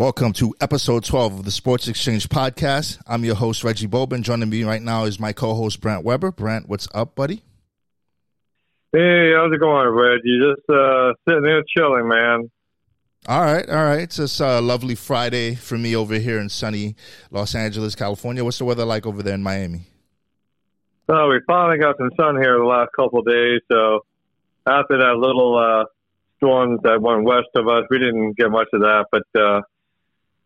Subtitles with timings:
[0.00, 2.98] Welcome to episode 12 of the Sports Xchange podcast.
[3.06, 4.22] I'm your host, Reggie Bobin.
[4.22, 6.32] Joining me right now is my co host, Brant Weber.
[6.32, 7.42] Brant, what's up, buddy?
[8.94, 10.40] Hey, how's it going, Reggie?
[10.40, 12.50] Just uh, sitting there chilling, man.
[13.28, 14.18] All right, all right.
[14.18, 16.96] It's a lovely Friday for me over here in sunny
[17.30, 18.42] Los Angeles, California.
[18.42, 19.82] What's the weather like over there in Miami?
[21.10, 23.60] Oh, we finally got some sun here the last couple of days.
[23.70, 24.06] So
[24.66, 25.84] after that little uh,
[26.38, 29.04] storm that went west of us, we didn't get much of that.
[29.12, 29.60] But uh,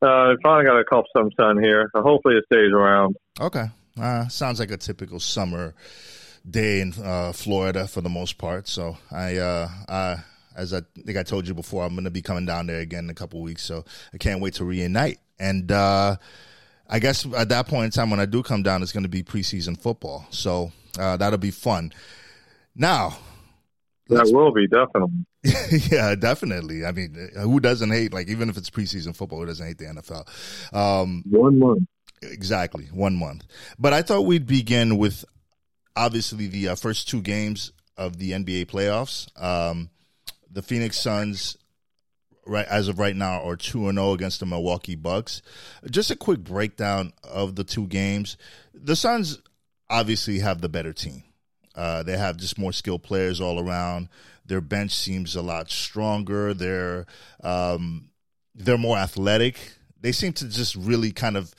[0.04, 1.90] uh, finally got a couple some sun here.
[1.94, 3.16] So hopefully it stays around.
[3.40, 3.66] Okay.
[4.00, 5.74] Uh, sounds like a typical summer
[6.48, 8.68] day in uh, Florida for the most part.
[8.68, 10.16] So I, uh, I,
[10.56, 13.04] as I think I told you before, I'm going to be coming down there again
[13.04, 13.64] in a couple weeks.
[13.64, 15.18] So I can't wait to reunite.
[15.38, 16.16] And uh,
[16.88, 19.08] I guess at that point in time, when I do come down, it's going to
[19.08, 20.26] be preseason football.
[20.30, 21.92] So uh, that'll be fun.
[22.76, 23.16] Now,
[24.08, 25.24] that will be definitely.
[25.90, 26.84] yeah, definitely.
[26.84, 29.84] I mean, who doesn't hate like even if it's preseason football, who doesn't hate the
[29.84, 30.74] NFL?
[30.74, 31.86] Um, one month,
[32.22, 33.44] exactly one month.
[33.78, 35.24] But I thought we'd begin with
[35.96, 39.28] obviously the uh, first two games of the NBA playoffs.
[39.40, 39.90] Um,
[40.50, 41.56] the Phoenix Suns,
[42.46, 45.42] right as of right now, are two and zero oh against the Milwaukee Bucks.
[45.90, 48.36] Just a quick breakdown of the two games.
[48.72, 49.38] The Suns
[49.88, 51.22] obviously have the better team.
[51.74, 54.08] Uh, they have just more skilled players all around.
[54.46, 56.54] Their bench seems a lot stronger.
[56.54, 57.06] They're
[57.42, 58.10] um,
[58.54, 59.72] they're more athletic.
[60.00, 61.54] They seem to just really kind of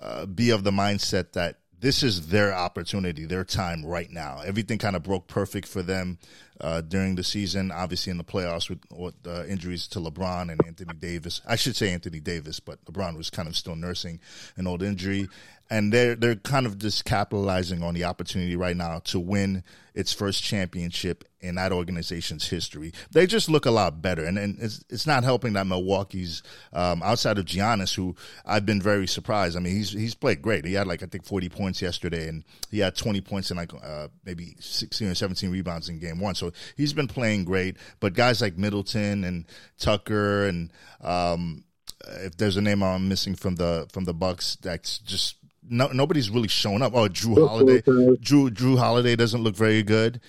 [0.00, 4.40] uh, be of the mindset that this is their opportunity, their time right now.
[4.44, 6.18] Everything kind of broke perfect for them
[6.60, 7.72] uh, during the season.
[7.72, 11.40] Obviously, in the playoffs with, with uh, injuries to LeBron and Anthony Davis.
[11.46, 14.20] I should say Anthony Davis, but LeBron was kind of still nursing
[14.56, 15.28] an old injury
[15.70, 19.62] and they're they're kind of just capitalizing on the opportunity right now to win
[19.94, 22.92] its first championship in that organization's history.
[23.12, 26.42] They just look a lot better, and, and it's it's not helping that Milwaukee's
[26.72, 29.56] um, outside of Giannis, who I've been very surprised.
[29.56, 30.64] I mean, he's he's played great.
[30.64, 33.72] He had like I think forty points yesterday, and he had twenty points and like
[33.72, 36.34] uh, maybe sixteen or seventeen rebounds in game one.
[36.34, 37.76] So he's been playing great.
[38.00, 39.46] But guys like Middleton and
[39.78, 41.64] Tucker and um,
[42.08, 45.36] if there's a name I'm missing from the from the Bucks, that's just
[45.70, 46.94] no, nobody's really shown up.
[46.94, 47.80] Oh, Jrue Holiday.
[47.80, 50.20] Jrue Jrue Holiday doesn't look very good.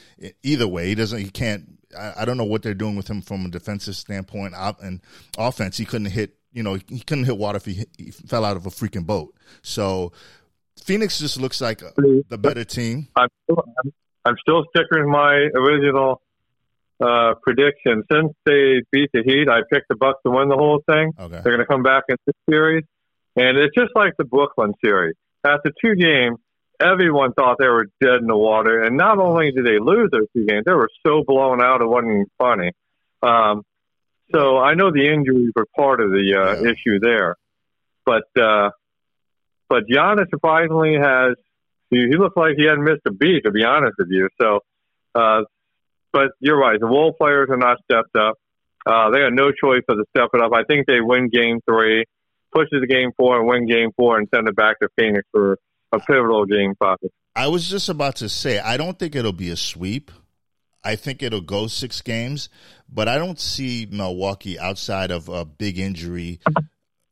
[0.43, 1.19] Either way, he doesn't.
[1.19, 1.79] He can't.
[1.97, 4.53] I, I don't know what they're doing with him from a defensive standpoint.
[4.81, 5.01] And
[5.37, 6.35] offense, he couldn't hit.
[6.53, 9.33] You know, he couldn't hit water if he, he fell out of a freaking boat.
[9.63, 10.11] So
[10.83, 13.07] Phoenix just looks like the better team.
[13.15, 13.63] I'm still,
[14.25, 16.21] I'm still sticking with my original
[16.99, 18.03] uh, prediction.
[18.11, 21.13] Since they beat the Heat, I picked the Bucks to win the whole thing.
[21.17, 21.39] Okay.
[21.41, 22.83] They're going to come back in this series,
[23.35, 26.37] and it's just like the Brooklyn series after two games,
[26.81, 28.81] everyone thought they were dead in the water.
[28.81, 31.87] And not only did they lose those two games, they were so blown out it
[31.87, 32.71] wasn't funny.
[33.21, 33.63] Um,
[34.33, 36.71] so I know the injuries were part of the uh, yeah.
[36.71, 37.35] issue there,
[38.05, 38.69] but uh,
[39.69, 41.35] but Giannis surprisingly has
[41.89, 44.29] he, he looks like he hadn't missed a beat to be honest with you.
[44.41, 44.61] So,
[45.15, 45.41] uh,
[46.13, 48.35] but you're right, the Wolf players are not stepped up.
[48.85, 50.53] Uh, they had no choice but to step it up.
[50.53, 52.05] I think they win Game Three
[52.53, 55.57] pushes game four and win game four and send it back to Phoenix for
[55.91, 56.97] a pivotal game five.
[57.35, 60.11] I was just about to say, I don't think it'll be a sweep.
[60.83, 62.49] I think it'll go six games,
[62.89, 66.39] but I don't see Milwaukee outside of a big injury,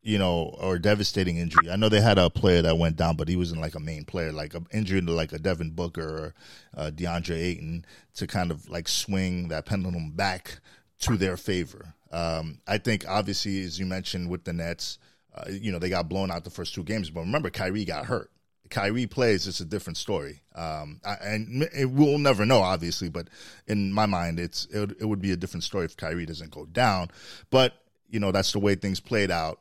[0.01, 1.69] you know, or devastating injury.
[1.69, 4.05] I know they had a player that went down, but he wasn't like a main
[4.05, 6.33] player, like an injury to like a Devin Booker or
[6.75, 7.85] uh, DeAndre Ayton
[8.15, 10.59] to kind of like swing that pendulum back
[11.01, 11.93] to their favor.
[12.11, 14.97] Um, I think obviously, as you mentioned with the Nets,
[15.35, 17.09] uh, you know, they got blown out the first two games.
[17.09, 18.31] But remember, Kyrie got hurt.
[18.69, 20.41] Kyrie plays, it's a different story.
[20.55, 23.27] Um, I, and it, we'll never know, obviously, but
[23.67, 26.65] in my mind, it's it, it, would be a different story if Kyrie doesn't go
[26.65, 27.09] down.
[27.49, 27.73] But
[28.09, 29.59] you know, that's the way things played out.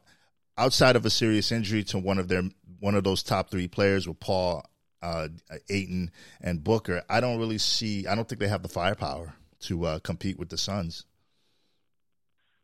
[0.56, 2.42] Outside of a serious injury to one of their
[2.80, 4.64] one of those top three players with Paul,
[5.02, 5.28] uh,
[5.70, 6.10] Ayton,
[6.40, 8.06] and Booker, I don't really see.
[8.06, 11.04] I don't think they have the firepower to uh, compete with the Suns.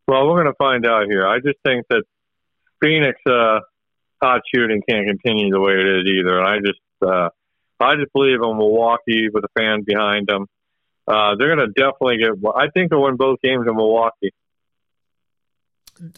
[0.06, 1.26] Well, we're going to find out here.
[1.26, 2.04] I just think that
[2.84, 3.60] Phoenix uh,
[4.22, 6.42] hot shooting can't continue the way it is either.
[6.42, 7.28] I just uh,
[7.80, 10.46] I just believe in Milwaukee with a fan behind them.
[11.06, 12.32] Uh, they're going to definitely get.
[12.54, 14.32] I think they'll win both games in Milwaukee.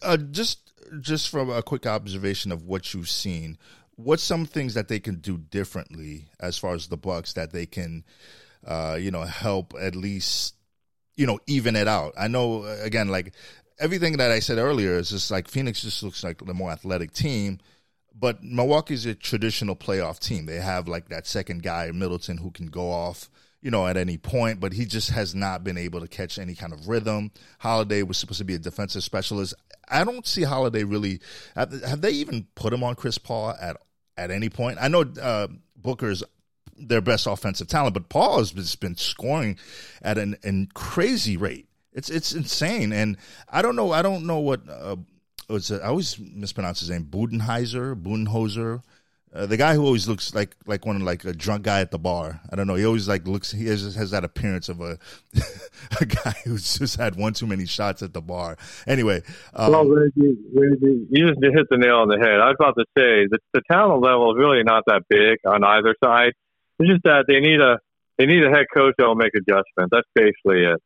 [0.02, 3.58] Uh, just just from a quick observation of what you've seen,
[3.96, 7.66] what's some things that they can do differently as far as the Bucks that they
[7.66, 8.04] can,
[8.66, 10.54] uh, you know, help at least
[11.16, 12.14] you know even it out.
[12.18, 13.34] I know again, like
[13.78, 17.12] everything that I said earlier is just like Phoenix just looks like the more athletic
[17.12, 17.58] team,
[18.14, 20.46] but Milwaukee's a traditional playoff team.
[20.46, 23.28] They have like that second guy, Middleton, who can go off.
[23.62, 26.54] you know, at any point, but he just has not been able to catch any
[26.54, 27.32] kind of rhythm.
[27.58, 29.54] Holiday was supposed to be a defensive specialist.
[29.88, 31.20] I don't see Holiday really.
[31.56, 33.76] Have they even put him on Chris Paul at
[34.16, 34.78] at any point?
[34.80, 36.22] I know uh, Booker's
[36.78, 39.58] their best offensive talent, but Paul has just been scoring
[40.02, 41.68] at an, an crazy rate.
[41.96, 43.16] It's it's insane, and
[43.48, 43.90] I don't know.
[43.90, 44.60] I don't know what.
[44.68, 44.96] Uh,
[45.48, 47.04] was I always mispronounce his name.
[47.04, 48.82] Budenheiser, Budenhoser.
[49.34, 51.98] Uh, the guy who always looks like like one like a drunk guy at the
[51.98, 52.40] bar.
[52.50, 52.74] I don't know.
[52.74, 53.50] He always like looks.
[53.50, 54.98] He has, has that appearance of a
[56.00, 58.56] a guy who's just had one too many shots at the bar.
[58.86, 59.22] Anyway,
[59.54, 62.40] um, well, Reggie, Reggie, you just hit the nail on the head.
[62.40, 65.64] I was about to say that the talent level is really not that big on
[65.64, 66.32] either side.
[66.78, 67.78] It's just that they need a
[68.18, 69.90] they need a head coach that will make adjustments.
[69.90, 70.80] That's basically it.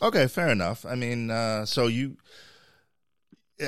[0.00, 0.86] Okay, fair enough.
[0.86, 2.16] I mean, uh, so you,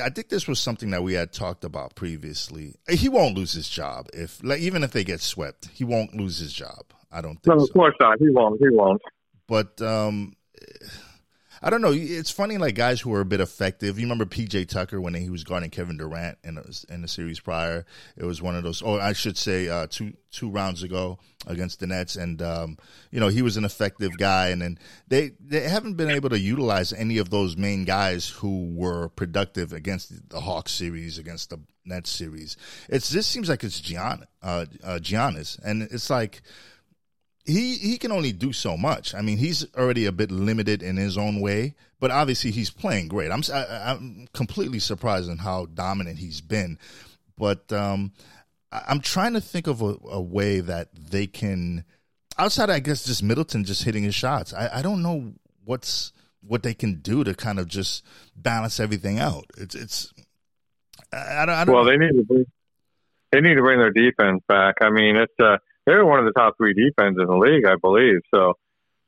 [0.02, 2.76] I think this was something that we had talked about previously.
[2.88, 6.38] He won't lose his job if, like, even if they get swept, he won't lose
[6.38, 6.84] his job.
[7.10, 7.46] I don't think.
[7.48, 7.72] No, of so.
[7.72, 8.18] course not.
[8.20, 8.60] He won't.
[8.60, 9.02] He won't.
[9.48, 10.36] But um,
[11.62, 11.92] I don't know.
[11.92, 13.98] It's funny, like guys who are a bit effective.
[13.98, 16.58] You remember PJ Tucker when he was guarding Kevin Durant in
[16.88, 17.84] in the series prior?
[18.16, 18.82] It was one of those.
[18.82, 22.78] Oh, I should say uh, two two rounds ago against the Nets, and um,
[23.10, 24.48] you know he was an effective guy.
[24.48, 24.78] And then
[25.08, 29.74] they they haven't been able to utilize any of those main guys who were productive
[29.74, 32.56] against the Hawks series, against the Nets series.
[32.88, 36.42] It's this seems like it's Gian, uh, uh, Giannis, and it's like
[37.44, 39.14] he he can only do so much.
[39.14, 43.08] I mean, he's already a bit limited in his own way, but obviously he's playing
[43.08, 43.30] great.
[43.30, 46.78] I'm I, am i am completely surprised in how dominant he's been,
[47.38, 48.12] but um,
[48.72, 51.84] I'm trying to think of a, a, way that they can
[52.38, 52.70] outside.
[52.70, 54.52] I guess just Middleton just hitting his shots.
[54.52, 55.32] I, I don't know
[55.64, 56.12] what's
[56.46, 58.04] what they can do to kind of just
[58.36, 59.46] balance everything out.
[59.56, 60.12] It's it's.
[61.12, 62.44] I, I don't, I don't well, they need to bring
[63.32, 64.76] they need to bring their defense back.
[64.80, 65.58] I mean, it's uh
[65.90, 68.20] they're one of the top three defenses in the league, I believe.
[68.32, 68.54] So,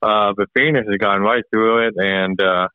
[0.03, 2.67] uh, but Phoenix has gone right through it, and uh,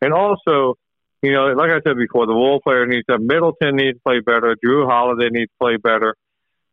[0.00, 0.74] and also,
[1.22, 4.20] you know, like I said before, the role player needs to Middleton needs to play
[4.20, 4.56] better.
[4.64, 6.14] Jrue Holiday needs to play better.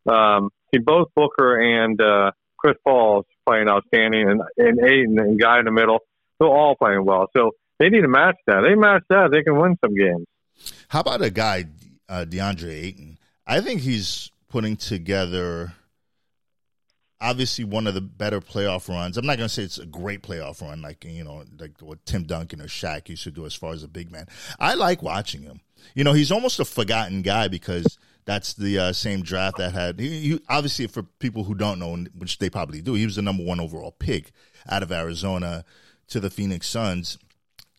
[0.07, 5.39] Um, see, both Booker and uh, Chris Paul is playing outstanding, and and Ayton and
[5.39, 5.99] guy in the middle,
[6.39, 7.27] they're all playing well.
[7.35, 8.61] So they need to match that.
[8.61, 10.27] They match that, they can win some games.
[10.87, 11.65] How about a guy,
[12.07, 13.17] uh, DeAndre Ayton?
[13.47, 15.73] I think he's putting together
[17.21, 19.17] obviously one of the better playoff runs.
[19.17, 22.05] I'm not going to say it's a great playoff run like you know like what
[22.05, 24.27] Tim Duncan or Shaq used to do as far as a big man.
[24.59, 25.61] I like watching him.
[25.93, 29.99] You know, he's almost a forgotten guy because that's the uh, same draft that had
[29.99, 33.21] he, he, obviously for people who don't know, which they probably do, he was the
[33.21, 34.31] number one overall pick
[34.67, 35.63] out of Arizona
[36.07, 37.17] to the Phoenix Suns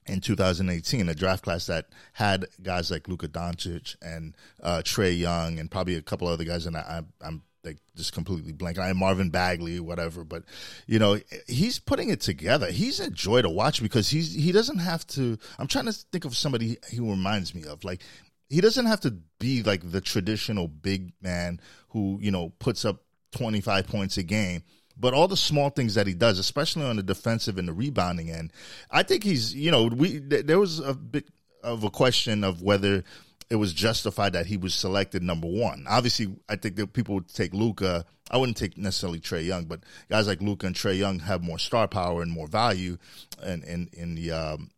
[0.06, 5.58] in 2018, a draft class that had guys like Luka Doncic and uh, Trae Young
[5.58, 8.78] and probably a couple other guys, and I, am like just completely blank.
[8.78, 10.44] I am Marvin Bagley, whatever, but
[10.86, 12.70] you know he's putting it together.
[12.70, 15.38] He's a joy to watch because he's he doesn't have to.
[15.58, 18.02] I'm trying to think of somebody he reminds me of like
[18.48, 21.60] he doesn't have to be like the traditional big man
[21.90, 23.02] who you know puts up
[23.32, 24.62] 25 points a game
[24.96, 28.30] but all the small things that he does, especially on the defensive and the rebounding
[28.30, 28.52] end,
[28.90, 31.28] I think he's you know we there was a bit
[31.62, 33.04] of a question of whether
[33.48, 35.86] it was justified that he was selected number one.
[35.88, 38.04] Obviously, I think that people would take Luka.
[38.30, 41.58] I wouldn't take necessarily Trae Young, but guys like Luka and Trae Young have more
[41.58, 42.98] star power and more value,
[43.44, 44.70] in in, in the um,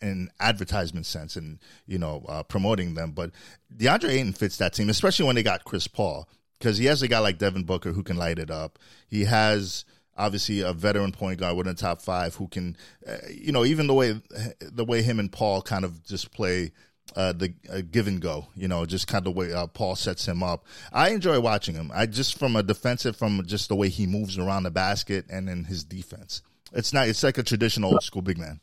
[0.00, 3.12] in advertisement sense and you know uh, promoting them.
[3.12, 3.30] But
[3.74, 6.28] DeAndre Ayton fits that team, especially when they got Chris Paul,
[6.58, 8.78] because he has a guy like Devin Booker who can light it up.
[9.08, 9.84] He has
[10.16, 12.76] obviously a veteran point guard within the top five who can,
[13.06, 14.20] uh, you know, even the way
[14.60, 16.72] the way him and Paul kind of just play
[17.16, 19.96] uh, the uh, give and go, you know, just kind of the way uh, Paul
[19.96, 20.66] sets him up.
[20.92, 21.90] I enjoy watching him.
[21.94, 25.48] I just from a defensive, from just the way he moves around the basket and
[25.48, 26.42] in his defense.
[26.72, 27.08] It's not.
[27.08, 28.60] It's like a traditional old school big man.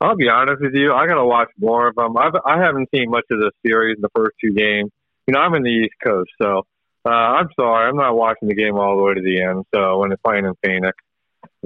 [0.00, 0.92] I'll be honest with you.
[0.92, 2.16] I got to watch more of them.
[2.16, 4.90] I've, I haven't seen much of the series in the first two games.
[5.26, 6.66] You know, I'm in the East Coast, so
[7.06, 9.64] uh, I'm sorry, I'm not watching the game all the way to the end.
[9.74, 10.96] So when it's playing in Phoenix,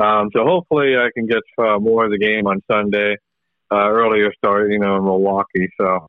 [0.00, 3.16] um, so hopefully I can get uh, more of the game on Sunday
[3.70, 5.68] uh, earlier start, you know, in Milwaukee.
[5.80, 6.08] So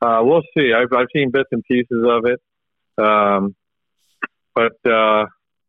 [0.00, 0.72] uh, we'll see.
[0.72, 2.40] I've, I've seen bits and pieces of it.
[2.96, 3.54] Um,
[4.54, 5.26] but uh,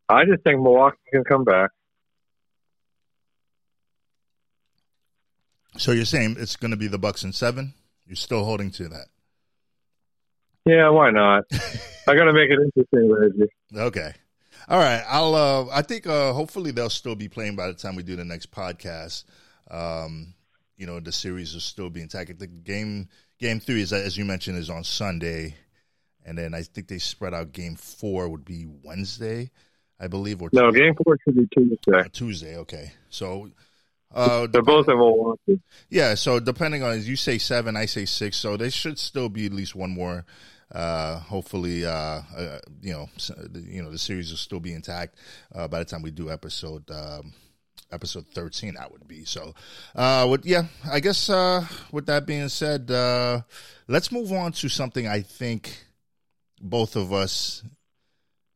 [0.08, 1.70] I just think Milwaukee can come back.
[5.76, 7.74] So you're saying it's going to be the Bucks in seven?
[8.06, 9.06] You're still holding to that?
[10.64, 11.44] Yeah, why not?
[12.08, 13.52] I got to make it interesting, Reggie.
[13.74, 14.12] Okay.
[14.68, 15.02] All right.
[15.08, 15.34] I'll.
[15.34, 16.06] Uh, I think.
[16.06, 19.24] Uh, hopefully, they'll still be playing by the time we do the next podcast.
[19.70, 20.34] Um,
[20.76, 22.38] you know the series is still be intact.
[22.38, 25.54] The game game three is as you mentioned is on Sunday,
[26.24, 29.50] and then I think they spread out game four would be Wednesday.
[29.98, 30.42] I believe.
[30.42, 31.76] Or no, game four should be Tuesday.
[31.92, 32.92] Uh, Tuesday, okay.
[33.08, 33.50] So
[34.14, 35.60] uh, they're both in Milwaukee.
[35.88, 39.28] Yeah, so depending on as you say seven, I say six, so there should still
[39.28, 40.24] be at least one more.
[40.70, 43.08] Uh, hopefully, uh, uh you know,
[43.54, 45.16] you know, the series will still be intact
[45.54, 47.32] uh, by the time we do episode um,
[47.90, 48.74] episode thirteen.
[48.74, 49.54] That would be so.
[49.94, 51.28] Uh, with yeah, I guess
[51.92, 52.90] with that being said,
[53.88, 55.86] let's move on to something I think
[56.60, 57.62] both of us.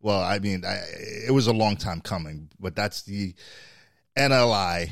[0.03, 0.81] Well, I mean, I,
[1.27, 3.35] it was a long time coming, but that's the
[4.17, 4.91] NLI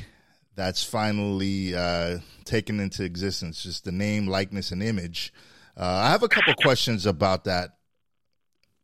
[0.59, 3.63] that's finally uh, taken into existence.
[3.63, 5.33] Just the name, likeness, and image.
[5.77, 7.78] Uh, I have a couple questions about that.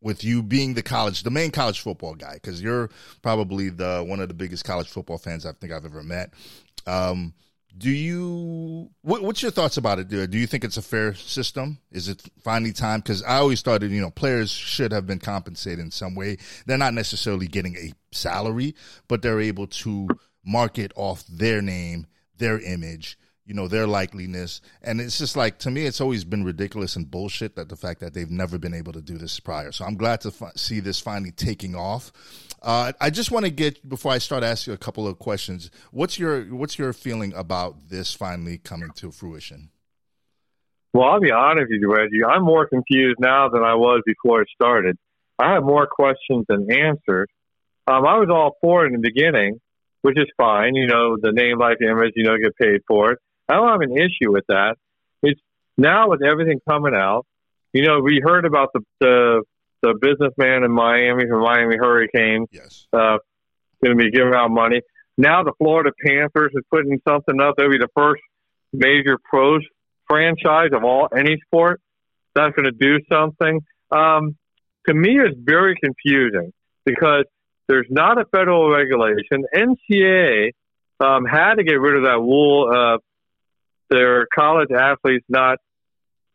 [0.05, 2.91] With you being the college, the main college football guy, because you're
[3.24, 6.31] probably the one of the biggest college football fans I think I've ever met.
[6.85, 7.33] Um,
[7.75, 10.07] do you what, what's your thoughts about it?
[10.07, 11.79] Do you think it's a fair system?
[11.91, 13.00] Is it finally time?
[13.00, 16.38] Because i always thought that you know players should have been compensated in some way.
[16.67, 18.75] They're not necessarily getting a salary
[19.07, 20.07] but they're able to
[20.45, 22.07] market off their name
[22.38, 24.61] their image you know their likeliness.
[24.81, 27.99] And it's just like to me it's always been ridiculous and bullshit that the fact
[28.01, 29.71] that they've never been able to do this prior.
[29.71, 32.11] So i'm glad to see this finally taking off.
[32.61, 36.17] Uh, i just want to get before i start asking a couple of questions what's
[36.17, 39.69] your what's your feeling about this finally coming to fruition?
[40.93, 44.41] Well i'll be honest with you reggie i'm more confused now than i was before
[44.41, 44.97] it started.
[45.37, 47.27] I have more questions than answers.
[47.87, 49.59] Um, i was all for it in the beginning
[50.05, 50.75] which is fine.
[50.75, 53.19] You know, the name, like image, you know, get paid for it.
[53.47, 54.75] I don't have an issue with that.
[55.23, 55.39] It's
[55.77, 57.25] now with everything coming out.
[57.73, 59.43] You know, we heard about the the,
[59.81, 62.47] the businessman in Miami from Miami Hurricane.
[62.51, 63.17] Yes, uh,
[63.83, 64.81] going to be giving out money.
[65.17, 67.55] Now the Florida Panthers is putting something up.
[67.57, 68.21] They'll be the first
[68.73, 69.61] major pros
[70.07, 71.81] franchise of all any sport
[72.35, 73.61] that's going to do something.
[73.91, 74.35] Um,
[74.87, 76.51] to me, it's very confusing
[76.85, 77.25] because
[77.67, 79.45] there's not a federal regulation.
[79.55, 80.51] NCAA
[80.99, 82.97] um, had to get rid of that rule uh,
[83.89, 85.58] their college athletes not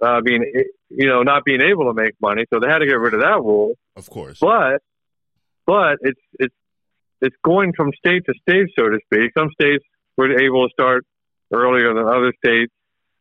[0.02, 0.44] uh, being,
[0.88, 3.20] you know, not being able to make money, so they had to get rid of
[3.20, 3.74] that rule.
[3.96, 4.80] Of course, but
[5.66, 6.54] but it's it's
[7.20, 9.32] it's going from state to state, so to speak.
[9.36, 9.84] Some states
[10.16, 11.04] were able to start
[11.52, 12.72] earlier than other states.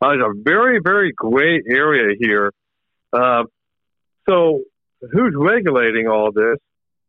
[0.01, 2.51] Uh, there's a very very gray area here.
[3.11, 3.43] Uh,
[4.27, 4.61] so
[5.01, 6.57] who's regulating all this?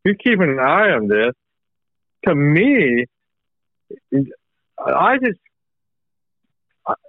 [0.04, 1.34] Who's keeping an eye on this?
[2.26, 3.06] To me,
[4.78, 5.38] I just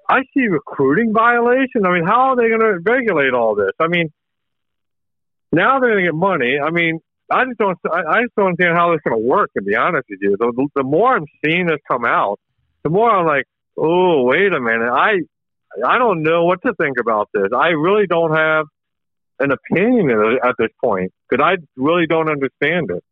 [0.09, 1.85] I see recruiting violation.
[1.85, 3.71] I mean, how are they going to regulate all this?
[3.79, 4.11] I mean,
[5.51, 6.57] now they're going to get money.
[6.63, 7.77] I mean, I just don't.
[7.89, 9.51] I just don't understand how this is going to work.
[9.55, 12.39] To be honest with you, the, the more I'm seeing this come out,
[12.83, 13.45] the more I'm like,
[13.77, 14.91] oh, wait a minute.
[14.91, 15.19] I
[15.85, 17.49] I don't know what to think about this.
[17.55, 18.65] I really don't have
[19.39, 23.03] an opinion at this point because I really don't understand it.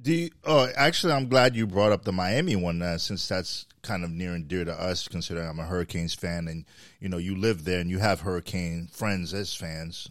[0.00, 3.66] Do you, oh, actually, I'm glad you brought up the Miami one uh, since that's
[3.82, 6.64] kind of near and dear to us, considering I'm a Hurricanes fan, and
[7.00, 10.10] you know you live there and you have Hurricane friends as fans,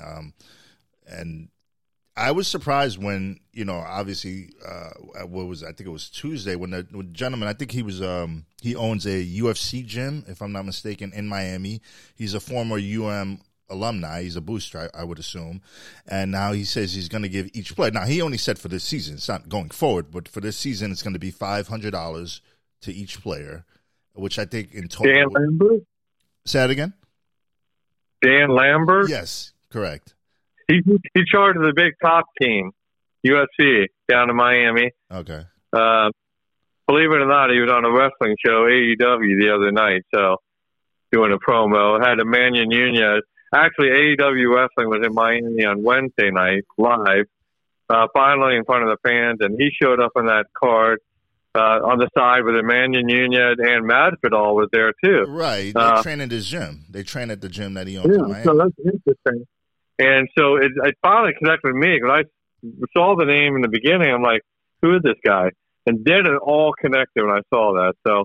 [0.00, 0.34] um,
[1.06, 1.48] and
[2.16, 6.56] I was surprised when you know obviously uh, what was I think it was Tuesday
[6.56, 10.24] when the, when the gentleman I think he was um, he owns a UFC gym
[10.26, 11.82] if I'm not mistaken in Miami.
[12.14, 14.22] He's a former UM alumni.
[14.22, 15.60] He's a booster, I, I, would assume.
[16.06, 17.90] And now he says he's going to give each player.
[17.90, 19.16] Now he only said for this season.
[19.16, 22.40] It's not going forward, but for this season, it's going to be five hundred dollars
[22.82, 23.64] to each player,
[24.14, 25.12] which I think in total.
[25.12, 25.82] Dan Lambert.
[26.44, 26.94] Say that again.
[28.22, 29.08] Dan Lambert.
[29.08, 30.14] Yes, correct.
[30.68, 30.80] He
[31.14, 32.72] he charged the big top team,
[33.26, 34.92] USC, down in Miami.
[35.12, 35.42] Okay.
[35.72, 36.10] Uh,
[36.86, 40.02] believe it or not, he was on a wrestling show, AEW, the other night.
[40.14, 40.36] So
[41.12, 42.04] doing a promo.
[42.04, 43.22] Had a Emmanuel Nunez
[43.54, 47.26] Actually, AEW Wrestling was in Miami on Wednesday night live,
[47.88, 51.00] uh, finally in front of the fans, and he showed up on that card.
[51.56, 55.24] Uh, on the side with Emmanuel Nunez and Masvidal was there too.
[55.26, 56.84] Right, they uh, train at his gym.
[56.90, 58.14] They train at the gym that he owns.
[58.14, 59.46] Yeah, so that's interesting.
[59.98, 63.68] And so it, it finally connected with me because I saw the name in the
[63.68, 64.12] beginning.
[64.12, 64.42] I'm like,
[64.82, 65.50] who is this guy?
[65.86, 67.94] And then it all connected when I saw that.
[68.06, 68.24] So,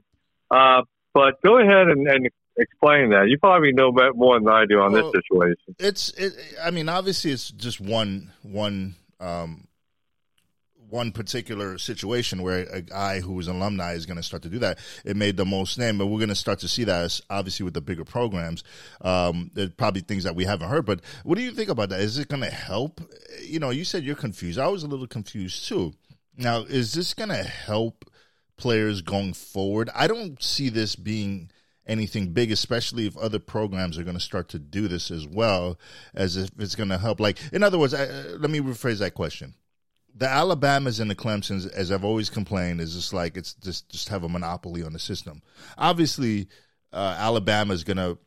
[0.49, 0.81] uh,
[1.13, 3.29] but go ahead and, and explain that.
[3.29, 5.75] You probably know more than I do on well, this situation.
[5.79, 9.67] It's, it, I mean, obviously, it's just one one um,
[10.91, 14.49] one particular situation where a guy who is an alumni is going to start to
[14.49, 14.77] do that.
[15.05, 17.63] It made the most name, but we're going to start to see that as, obviously
[17.63, 18.63] with the bigger programs.
[19.01, 22.01] Um, there's probably things that we haven't heard, but what do you think about that?
[22.01, 23.01] Is it going to help?
[23.41, 24.59] You know, you said you're confused.
[24.59, 25.93] I was a little confused too.
[26.37, 28.05] Now, is this going to help
[28.57, 29.89] players going forward?
[29.95, 31.51] I don't see this being
[31.87, 35.79] anything big, especially if other programs are going to start to do this as well,
[36.13, 37.19] as if it's going to help.
[37.19, 39.55] Like, in other words, I, let me rephrase that question.
[40.15, 44.09] The Alabamas and the Clemsons, as I've always complained, is just like it's just just
[44.09, 45.41] have a monopoly on the system.
[45.77, 46.47] Obviously,
[46.93, 48.17] uh, Alabama is gonna.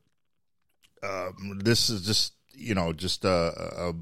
[1.02, 3.92] Uh, this is just you know just a, a,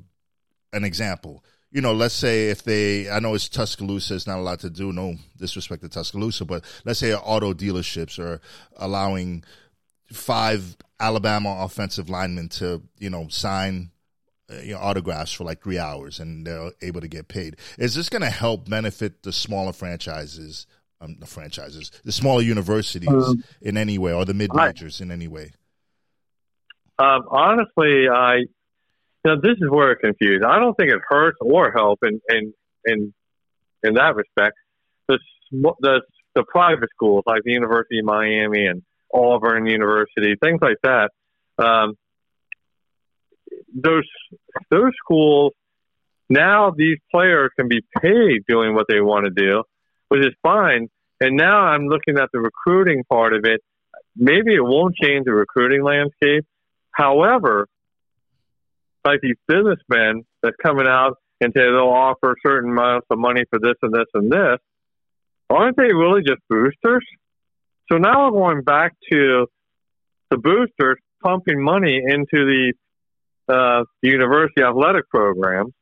[0.72, 1.44] an example.
[1.70, 4.68] You know, let's say if they, I know it's Tuscaloosa, it's not a lot to
[4.68, 4.92] do.
[4.92, 8.42] No disrespect to Tuscaloosa, but let's say auto dealerships are
[8.76, 9.42] allowing
[10.12, 13.91] five Alabama offensive linemen to you know sign uh,
[14.62, 17.56] you know, autographs for like three hours and they're able to get paid.
[17.78, 20.66] Is this going to help benefit the smaller franchises,
[21.00, 25.10] um, the franchises, the smaller universities um, in any way, or the mid majors in
[25.10, 25.52] any way?
[26.98, 28.46] Um, honestly, I, you
[29.24, 30.44] know, this is where it confused.
[30.44, 32.54] I don't think it hurts or helps in in
[32.84, 33.14] in
[33.82, 34.56] in that respect.
[35.08, 35.18] The
[35.52, 36.02] the
[36.34, 38.82] the private schools like the University of Miami and
[39.12, 41.10] Auburn University, things like that.
[41.58, 41.96] Um,
[43.74, 44.08] those
[44.70, 45.52] those schools
[46.32, 49.64] now these players can be paid doing what they want to do,
[50.08, 50.88] which is fine.
[51.20, 53.60] And now I'm looking at the recruiting part of it.
[54.16, 56.46] Maybe it won't change the recruiting landscape.
[56.90, 57.68] However,
[59.04, 63.58] like these businessmen that's coming out and say they'll offer certain amounts of money for
[63.58, 64.58] this and this and this,
[65.50, 67.04] aren't they really just boosters?
[67.90, 69.46] So now we're going back to
[70.30, 72.72] the boosters pumping money into the
[73.48, 75.72] uh, university athletic programs.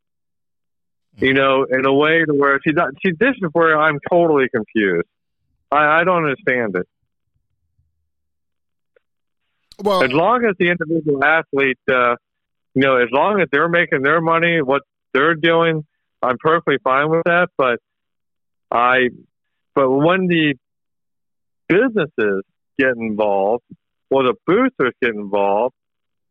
[1.17, 4.49] You know, in a way to where see, that, see, this is where I'm totally
[4.49, 5.07] confused.
[5.71, 6.89] I, I don't understand it.
[9.83, 12.17] Well, as long as the individual athlete, uh,
[12.75, 15.85] you know, as long as they're making their money, what they're doing,
[16.23, 17.49] I'm perfectly fine with that.
[17.57, 17.81] But
[18.71, 19.09] I,
[19.75, 20.55] but when the
[21.69, 22.45] businesses
[22.79, 23.65] get involved
[24.11, 25.75] or the boosters get involved,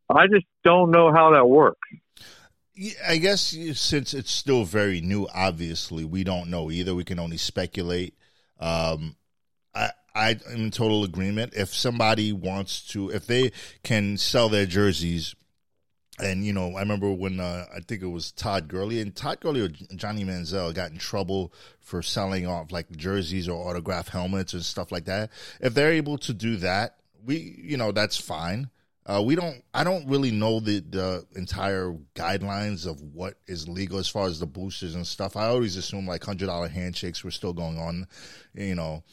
[0.10, 1.88] I just don't know how that works.
[3.06, 6.96] I guess since it's still very new, obviously we don't know either.
[6.96, 8.16] We can only speculate.
[8.60, 9.18] Um,
[10.16, 11.54] I I'm in total agreement.
[11.56, 13.52] If somebody wants to, if they
[13.84, 15.36] can sell their jerseys,
[16.20, 19.40] and you know, I remember when uh, I think it was Todd Gurley and Todd
[19.40, 24.54] Gurley or Johnny Manziel got in trouble for selling off like jerseys or autograph helmets
[24.54, 25.32] and stuff like that.
[25.62, 28.70] If they're able to do that, we you know that's fine.
[29.10, 29.64] Uh, we don't.
[29.74, 34.40] I don't really know the the entire guidelines of what is legal as far as
[34.40, 35.36] the boosters and stuff.
[35.36, 38.08] I always assume like hundred dollar handshakes were still going on,
[38.54, 39.04] you know,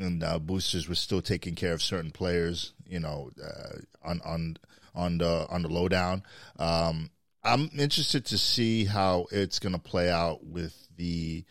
[0.00, 4.56] and uh, boosters were still taking care of certain players, you know, uh, on on
[4.92, 6.24] on the on the lowdown.
[6.58, 7.10] Um,
[7.44, 11.44] I'm interested to see how it's going to play out with the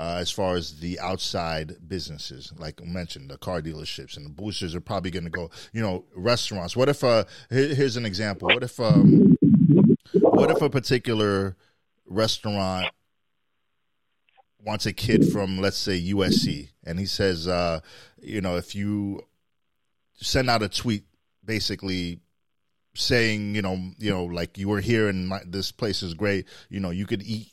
[0.00, 4.30] uh, as far as the outside businesses, like I mentioned, the car dealerships and the
[4.30, 5.50] boosters are probably going to go.
[5.74, 6.74] You know, restaurants.
[6.74, 7.04] What if?
[7.04, 8.48] Uh, here's an example.
[8.48, 8.80] What if?
[8.80, 9.36] Um,
[10.14, 11.54] what if a particular
[12.06, 12.86] restaurant
[14.64, 17.80] wants a kid from, let's say, USC, and he says, uh,
[18.22, 19.20] you know, if you
[20.14, 21.04] send out a tweet,
[21.44, 22.20] basically
[22.94, 26.46] saying, you know, you know, like you were here and my, this place is great.
[26.70, 27.52] You know, you could eat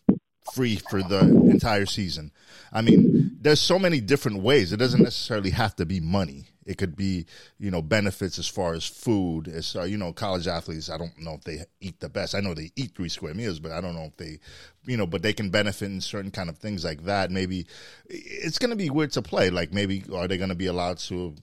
[0.54, 2.32] free for the entire season.
[2.72, 4.72] I mean, there's so many different ways.
[4.72, 6.46] It doesn't necessarily have to be money.
[6.66, 7.26] It could be,
[7.58, 9.48] you know, benefits as far as food.
[9.48, 10.90] As uh, you know, college athletes.
[10.90, 12.36] I don't know if they eat the best.
[12.36, 14.40] I know they eat three square meals, but I don't know if they,
[14.86, 17.32] you know, but they can benefit in certain kind of things like that.
[17.32, 17.68] Maybe
[18.10, 19.50] it's going to be weird to play.
[19.50, 21.36] Like maybe are they going to be allowed to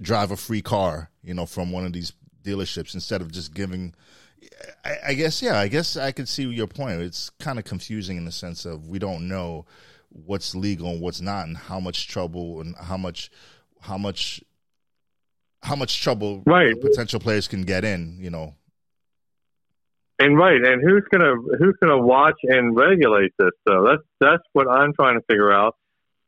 [0.00, 2.12] drive a free car, you know, from one of these
[2.44, 3.92] dealerships instead of just giving
[4.84, 5.58] I, I guess yeah.
[5.58, 7.00] I guess I could see your point.
[7.00, 9.66] It's kind of confusing in the sense of we don't know
[10.10, 13.30] what's legal and what's not, and how much trouble and how much
[13.80, 14.42] how much
[15.62, 16.78] how much trouble right.
[16.80, 18.18] potential players can get in.
[18.20, 18.54] You know,
[20.18, 23.50] and right, and who's gonna who's gonna watch and regulate this?
[23.68, 25.76] So that's that's what I'm trying to figure out.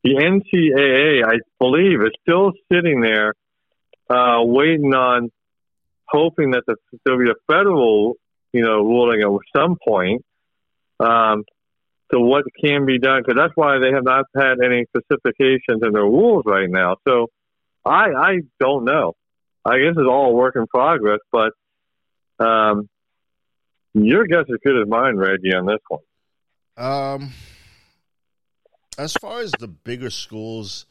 [0.03, 3.35] The NCAA, I believe, is still sitting there,
[4.09, 5.31] uh, waiting on
[6.09, 8.15] hoping that the, there'll be a federal,
[8.53, 10.25] you know, ruling at some point
[11.01, 11.45] um,
[12.13, 15.93] to what can be done, because that's why they have not had any specifications in
[15.93, 16.97] their rules right now.
[17.07, 17.29] So
[17.85, 19.15] I, I don't know.
[19.65, 21.53] I guess it's all work in progress, but
[22.39, 22.89] um,
[23.95, 26.03] your guess is good as mine, Reggie, on this one.
[26.77, 27.33] Um,
[28.99, 30.87] as far as the bigger schools,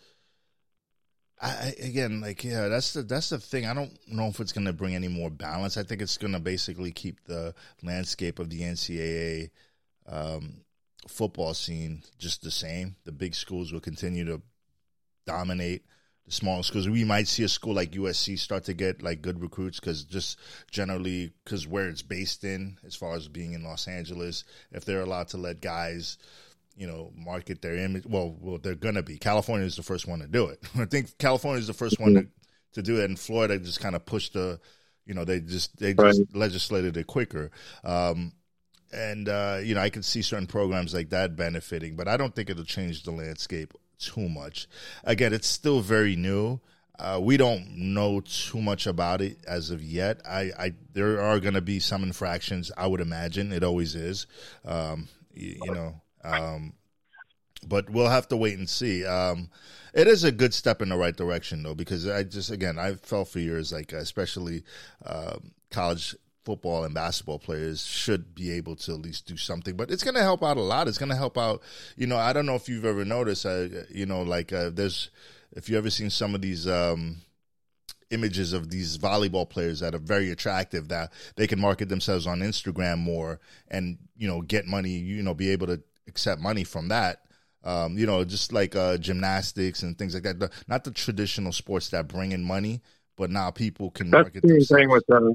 [1.42, 3.66] I, again, like yeah, that's the that's the thing.
[3.66, 5.76] I don't know if it's going to bring any more balance.
[5.76, 9.50] I think it's going to basically keep the landscape of the NCAA
[10.08, 10.62] um,
[11.08, 12.96] football scene just the same.
[13.04, 14.42] The big schools will continue to
[15.26, 15.84] dominate
[16.26, 16.88] the smaller schools.
[16.88, 20.40] We might see a school like USC start to get like good recruits because just
[20.72, 25.02] generally because where it's based in, as far as being in Los Angeles, if they're
[25.02, 26.18] allowed to let guys
[26.76, 28.06] you know, market their image.
[28.06, 29.18] Well, well, they're gonna be.
[29.18, 30.62] California is the first one to do it.
[30.76, 32.28] I think California is the first one to,
[32.74, 34.60] to do it, and Florida just kind of pushed the,
[35.06, 36.36] you know, they just they just right.
[36.36, 37.52] legislated it quicker.
[37.84, 38.34] Um,
[38.94, 42.36] and uh, you know, I can see certain programs like that benefiting, but I don't
[42.36, 44.68] think it'll change the landscape too much.
[45.04, 46.60] Again, it's still very new.
[46.98, 50.22] Uh, we don't know too much about it as of yet.
[50.26, 52.72] I, I there are going to be some infractions.
[52.78, 54.28] I would imagine it always is.
[54.64, 56.74] Um, you, you, know, um,
[57.68, 59.06] but we'll have to wait and see.
[59.06, 59.50] Um,
[59.94, 62.96] it is a good step in the right direction, though, because I just again I
[62.96, 64.64] felt for years, like especially
[65.06, 69.76] um, college football and basketball players should be able to at least do something.
[69.76, 70.88] But it's going to help out a lot.
[70.88, 71.62] It's going to help out.
[71.96, 73.46] You know, I don't know if you've ever noticed.
[73.46, 75.10] Uh, you know, like uh, there's
[75.54, 76.68] if you ever seen some of these.
[76.68, 77.22] Um,
[78.12, 82.40] images of these volleyball players that are very attractive that they can market themselves on
[82.40, 86.88] Instagram more and you know get money you know be able to accept money from
[86.90, 87.22] that
[87.64, 91.52] um, you know just like uh, gymnastics and things like that the, not the traditional
[91.52, 92.82] sports that bring in money
[93.18, 94.70] but now people can That's market the themselves.
[94.70, 95.34] thing with them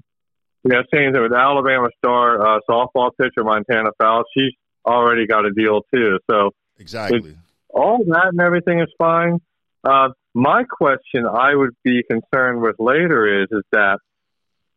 [0.62, 4.28] yeah, same thing with Alabama star uh, softball pitcher Montana Fouts.
[4.36, 4.52] She's
[4.84, 6.18] already got a deal too.
[6.30, 7.36] So exactly
[7.72, 9.38] all that and everything is fine.
[9.84, 13.98] Uh, my question I would be concerned with later is is that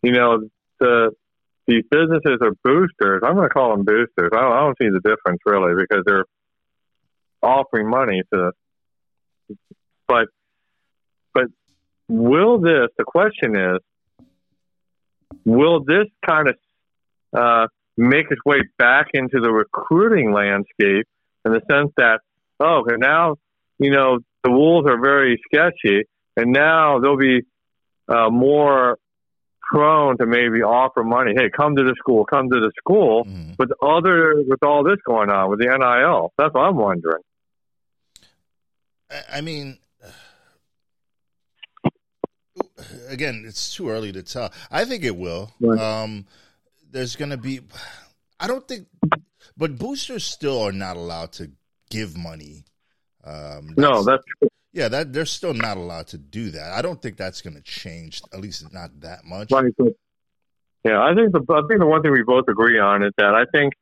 [0.02, 0.48] you know
[0.80, 1.12] the
[1.68, 3.22] these businesses are boosters.
[3.24, 4.32] I'm going to call them boosters.
[4.34, 6.26] I don't, I don't see the difference really because they're
[7.42, 8.52] offering money to.
[10.08, 10.28] But
[11.34, 11.46] but
[12.08, 12.90] will this?
[12.98, 13.80] The question is
[15.46, 16.56] will this kind of
[17.36, 21.08] uh, make its way back into the recruiting landscape
[21.46, 22.20] in the sense that,
[22.60, 23.36] oh, okay, now,
[23.80, 26.04] you know, the Wolves are very sketchy,
[26.38, 27.42] and now there'll be
[28.08, 28.98] uh, more
[29.70, 31.34] prone to maybe offer money.
[31.36, 33.26] Hey, come to the school, come to the school.
[33.26, 33.56] Mm.
[33.58, 37.24] But other with all this going on with the NIL, that's what I'm wondering.
[39.32, 39.78] I mean,
[43.10, 44.52] again, it's too early to tell.
[44.72, 45.52] I think it will.
[45.60, 45.80] Right.
[45.80, 46.26] Um,
[46.92, 47.62] there's going to be,
[48.40, 48.88] I don't think,
[49.58, 51.52] but boosters still are not allowed to
[51.90, 52.66] give money.
[53.24, 54.50] Um, that's, no, that's true.
[54.74, 56.74] Yeah, that they're still not allowed to do that.
[56.74, 58.22] I don't think that's going to change.
[58.34, 59.52] At least not that much.
[59.52, 59.72] Right.
[60.84, 63.36] Yeah, I think the I think the one thing we both agree on is that
[63.36, 63.74] I think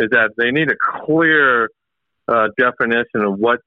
[0.00, 1.70] is that they need a clear
[2.28, 3.60] uh, definition of what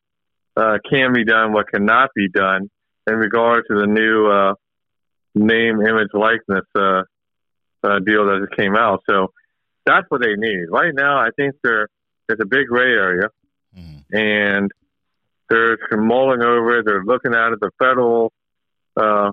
[0.58, 2.70] uh, can be done, what cannot be done
[3.08, 4.54] in regard to the new uh,
[5.36, 7.04] name, image, likeness uh,
[7.84, 9.02] uh, deal that just came out.
[9.10, 9.32] So
[9.86, 11.18] that's what they need right now.
[11.18, 11.88] I think there
[12.28, 13.30] there's a big gray area,
[13.78, 14.16] mm-hmm.
[14.16, 14.72] and
[15.50, 16.86] they're mulling over it.
[16.86, 17.60] They're looking at it.
[17.60, 18.32] The federal,
[18.98, 19.32] uh,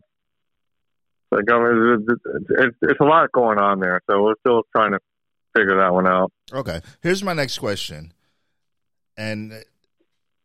[1.31, 2.09] the government.
[2.51, 4.01] It's, it's a lot going on there.
[4.09, 5.01] So we're still trying to
[5.55, 6.33] figure that one out.
[6.53, 8.12] Okay, here's my next question,
[9.16, 9.64] and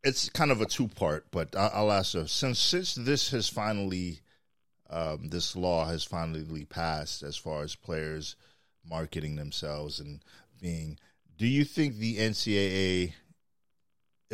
[0.04, 4.21] it's kind of a two part, but I'll ask you since since this has finally
[4.89, 8.36] um, this law has finally passed as far as players
[8.88, 10.23] marketing themselves and
[10.62, 10.99] being.
[11.38, 13.13] Do you think the NCAA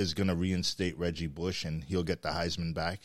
[0.02, 3.00] is going to reinstate Reggie Bush and he'll get the Heisman back?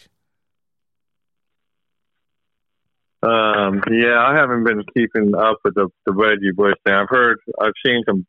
[3.22, 6.94] Um, yeah, I haven't been keeping up with the, the Reggie Bush thing.
[6.94, 8.26] I've heard, I've seen some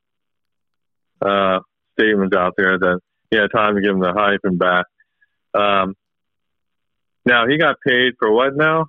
[1.21, 1.60] uh,
[1.97, 2.99] statements out there that
[3.32, 4.86] yeah, time to give him the Heisman back.
[5.53, 5.95] Um,
[7.25, 8.88] now he got paid for what now?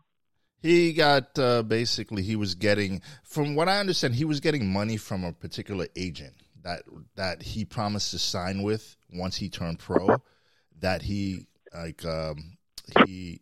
[0.61, 4.97] He got uh, basically he was getting, from what I understand, he was getting money
[4.97, 6.83] from a particular agent that
[7.14, 10.23] that he promised to sign with once he turned pro.
[10.81, 12.57] That he like um,
[13.07, 13.40] he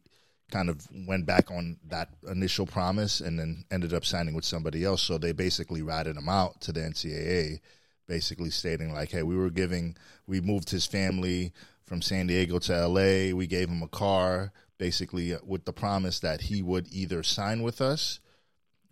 [0.50, 4.84] kind of went back on that initial promise and then ended up signing with somebody
[4.84, 5.02] else.
[5.02, 7.60] So they basically ratted him out to the NCAA,
[8.06, 11.52] basically stating like, "Hey, we were giving, we moved his family
[11.84, 13.34] from San Diego to LA.
[13.34, 17.80] We gave him a car basically with the promise that he would either sign with
[17.80, 18.20] us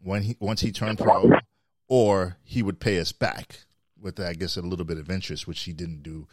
[0.03, 1.31] when he once he turned pro,
[1.89, 3.61] or he would pay us back
[4.05, 6.27] with I guess a little bit of interest, which he didn't do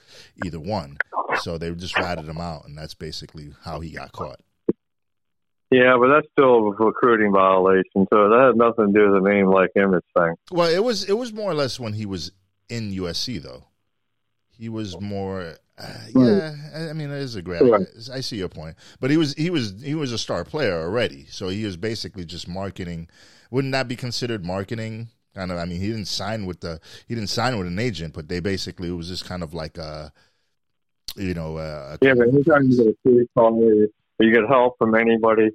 [0.46, 0.98] either one.
[1.40, 4.40] So they just ratted him out, and that's basically how he got caught.
[5.72, 8.06] Yeah, but that's still a recruiting violation.
[8.12, 10.36] So that had nothing to do with the name like image thing.
[10.52, 12.32] Well, it was it was more or less when he was
[12.70, 13.64] in USC though.
[14.50, 17.62] He was more uh, yeah, I mean, it is a great.
[18.14, 21.26] I see your point, but he was he was he was a star player already,
[21.30, 23.08] so he was basically just marketing.
[23.50, 25.10] Wouldn't that be considered marketing?
[25.34, 25.58] Kind of.
[25.58, 28.40] I mean, he didn't sign with the he didn't sign with an agent, but they
[28.40, 30.12] basically it was just kind of like a,
[31.16, 32.14] you know, a, yeah.
[32.14, 33.62] But anytime you get a free call,
[34.20, 35.50] you get help from anybody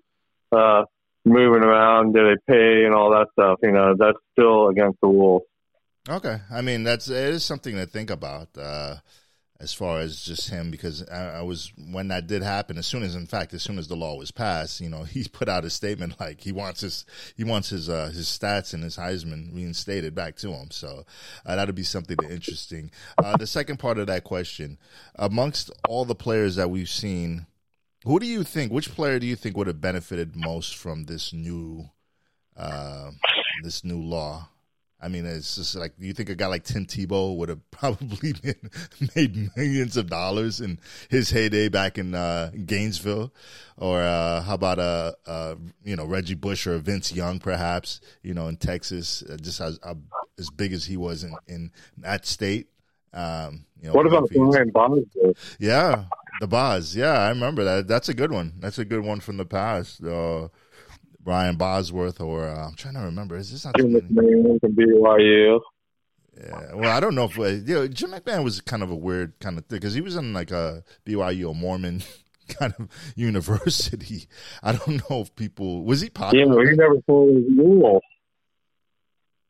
[0.52, 0.84] uh,
[1.24, 3.58] moving around, do they pay and all that stuff?
[3.62, 5.42] You know, that's still against the rules.
[6.08, 8.48] Okay, I mean that's it is something to think about.
[8.56, 8.96] Uh,
[9.60, 13.02] as far as just him because I, I, was when that did happen as soon
[13.02, 15.64] as in fact as soon as the law was passed you know he put out
[15.64, 17.04] a statement like he wants his
[17.36, 20.70] he wants his uh, his stats and his Heisman reinstated back to him.
[20.70, 21.04] So
[21.44, 22.90] uh, that'll be something interesting.
[23.22, 24.78] Uh, the second part of that question
[25.14, 27.46] amongst all the players that we've seen
[28.04, 31.32] who do you think which player do you think would have benefited most from this
[31.32, 31.90] new
[32.56, 33.10] uh,
[33.62, 34.48] this new law
[35.06, 38.32] I mean, it's just like you think a guy like Tim Tebow would have probably
[38.32, 38.70] been,
[39.14, 43.32] made millions of dollars in his heyday back in uh, Gainesville,
[43.76, 48.34] or uh, how about uh, uh, you know Reggie Bush or Vince Young, perhaps you
[48.34, 49.94] know in Texas, uh, just as uh,
[50.38, 52.66] as big as he was in, in that state.
[53.14, 55.56] Um, you know, what about Brian Bosworth?
[55.60, 56.06] Yeah,
[56.40, 56.96] the Boz.
[56.96, 57.86] Yeah, I remember that.
[57.86, 58.54] That's a good one.
[58.58, 60.02] That's a good one from the past.
[60.02, 60.48] Uh,
[61.26, 63.36] Brian Bosworth, or uh, I'm trying to remember.
[63.36, 65.60] Is this not Jim McMahon from BYU?
[66.38, 68.94] Yeah, well, I don't know if uh, you know, Jim McMahon was kind of a
[68.94, 72.04] weird kind of thing because he was in like a BYU, a Mormon
[72.48, 74.28] kind of university.
[74.62, 76.64] I don't know if people was he popular.
[76.64, 78.02] Yeah, he never his rules.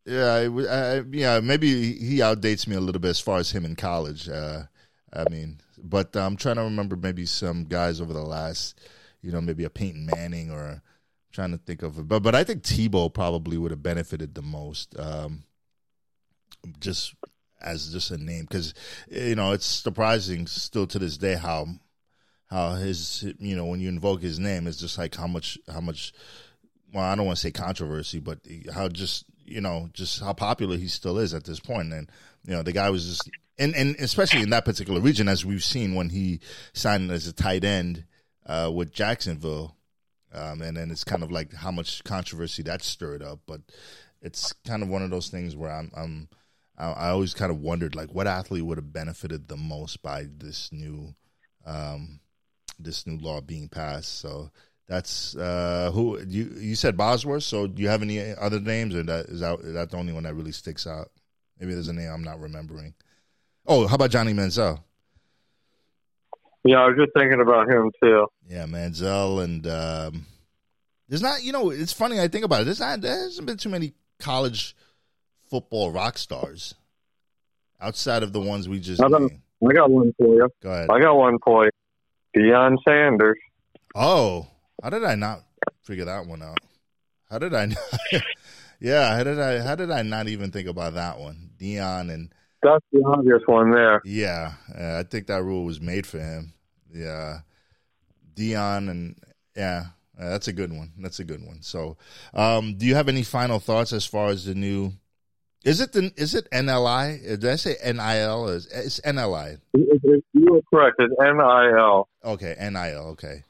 [0.07, 3.67] Yeah, I, I, yeah, maybe he outdates me a little bit as far as him
[3.67, 4.31] in college.
[4.31, 4.63] Uh,
[5.13, 8.81] I mean, but I'm trying to remember maybe some guys over the last,
[9.21, 10.81] you know, maybe a Peyton Manning or
[11.37, 14.43] trying to think of it, but but I think Tebow probably would have benefited the
[14.43, 15.45] most, um,
[16.81, 17.15] just
[17.61, 18.75] as just a name, because
[19.09, 21.67] you know it's surprising still to this day how
[22.47, 25.81] how his you know when you invoke his name, it's just like how much how
[25.81, 26.13] much.
[26.93, 28.39] Well, I don't want to say controversy, but
[28.73, 32.11] how just you know just how popular he still is at this point, and
[32.45, 35.65] you know the guy was just and and especially in that particular region, as we've
[35.65, 36.41] seen when he
[36.73, 38.05] signed as a tight end
[38.47, 39.76] uh, with Jacksonville
[40.37, 43.41] um, and then it's kind of like how much controversy that stirred up.
[43.47, 43.61] But
[44.21, 46.29] it's kind of one of those things where I'm, I'm
[46.79, 50.71] I always kind of wondered like what athlete would have benefited the most by this
[50.73, 51.15] new
[51.65, 52.21] um,
[52.79, 54.19] this new law being passed.
[54.19, 54.51] So
[54.87, 57.45] that's uh, who you you said Bosworth.
[57.45, 60.25] So do you have any other names, or that is that that the only one
[60.25, 61.11] that really sticks out?
[61.59, 62.95] Maybe there's a name I'm not remembering.
[63.67, 64.81] Oh, how about Johnny Manziel?
[66.67, 68.27] Yeah, I was just thinking about him too.
[68.49, 70.27] Yeah, Manziel and um,
[71.09, 71.43] there's not.
[71.43, 72.21] You know, it's funny.
[72.21, 72.65] I think about it.
[72.65, 73.01] There's not.
[73.01, 74.75] There hasn't been too many college
[75.49, 76.75] football rock stars
[77.81, 79.03] outside of the ones we just.
[79.03, 80.49] I got, I got one for you.
[80.63, 80.89] Go ahead.
[80.91, 81.71] I got one for you.
[82.37, 83.39] Deion Sanders.
[83.95, 84.49] Oh,
[84.83, 85.43] how did I not
[85.83, 86.59] figure that one out?
[87.31, 87.67] How did I?
[87.67, 87.79] Not,
[88.81, 89.61] yeah, how did I?
[89.61, 91.51] How did I not even think about that one?
[91.61, 94.01] Deion and that's the obvious one there.
[94.05, 96.53] Yeah, I think that rule was made for him.
[96.97, 97.41] Yeah,
[98.35, 99.17] Deion and
[99.57, 99.87] yeah,
[100.19, 100.93] that's a good one.
[100.99, 101.63] That's a good one.
[101.63, 101.97] So,
[102.35, 104.93] um, do you have any final thoughts as far as the new?
[105.65, 107.23] Is it the is it NLI?
[107.41, 108.49] Did I say NIL?
[108.49, 109.59] Is it's NLI?
[109.75, 110.23] You
[110.55, 110.97] are correct.
[110.99, 112.09] It's NIL.
[112.25, 113.07] Okay, NIL.
[113.13, 113.43] Okay.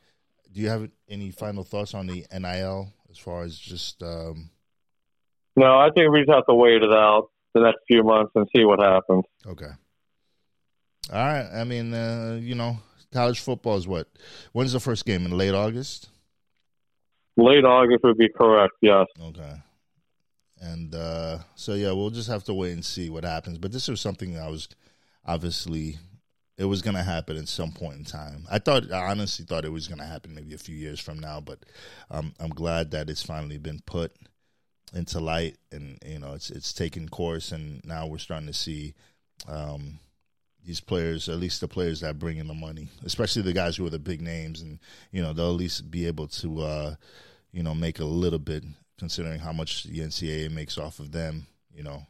[0.52, 4.02] Do you have any final thoughts on the NIL as far as just?
[4.02, 4.50] Um...
[5.54, 8.46] No, I think we just have to wait it out the next few months and
[8.54, 9.24] see what happens.
[9.46, 9.70] Okay.
[11.12, 11.48] All right.
[11.54, 12.78] I mean, uh, you know,
[13.16, 14.08] college football is what?
[14.52, 15.24] When's the first game?
[15.24, 16.10] In late August?
[17.38, 19.06] Late August would be correct, yes.
[19.20, 19.54] Okay.
[20.60, 23.56] And uh, so, yeah, we'll just have to wait and see what happens.
[23.58, 24.68] But this was something I was
[25.24, 25.98] obviously,
[26.58, 28.46] it was going to happen at some point in time.
[28.50, 31.18] I thought, I honestly thought it was going to happen maybe a few years from
[31.18, 31.60] now, but
[32.10, 34.12] um, I'm glad that it's finally been put
[34.94, 38.94] into light and you know it's it's taken course and now we're starting to see
[39.48, 39.98] um,
[40.66, 43.86] these players at least the players that bring in the money especially the guys who
[43.86, 44.78] are the big names and
[45.12, 46.94] you know they'll at least be able to uh,
[47.52, 48.64] you know make a little bit
[48.98, 52.02] considering how much the NCAA makes off of them you know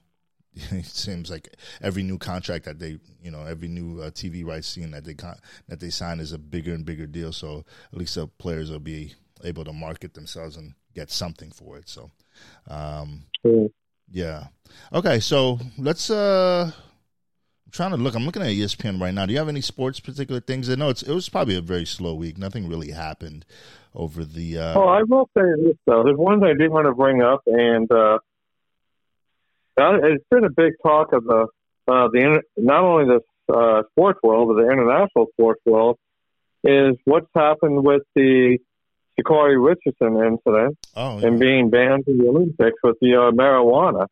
[0.70, 4.66] it seems like every new contract that they, you know, every new uh, TV rights
[4.66, 5.38] scene that they con-
[5.68, 7.30] that they sign is a bigger and bigger deal.
[7.30, 9.12] So at least the players will be
[9.44, 11.90] able to market themselves and get something for it.
[11.90, 12.10] So
[12.68, 13.26] um,
[14.10, 14.44] Yeah.
[14.92, 16.10] Okay, so let's.
[16.10, 16.70] uh
[17.76, 18.14] trying to look.
[18.14, 19.26] I'm looking at ESPN right now.
[19.26, 20.68] Do you have any sports particular things?
[20.70, 22.38] I know it's it was probably a very slow week.
[22.38, 23.44] Nothing really happened
[23.94, 24.58] over the.
[24.58, 24.74] Uh...
[24.78, 26.02] Oh, I will say this though.
[26.02, 28.18] There's one thing I did want to bring up, and uh,
[29.76, 31.46] it's been a big talk of the
[31.86, 35.98] uh, the not only the uh, sports world but the international sports world
[36.64, 38.58] is what's happened with the
[39.18, 41.28] Sha'Carri Richardson incident oh, yeah.
[41.28, 44.06] and being banned from the Olympics with the uh, marijuana.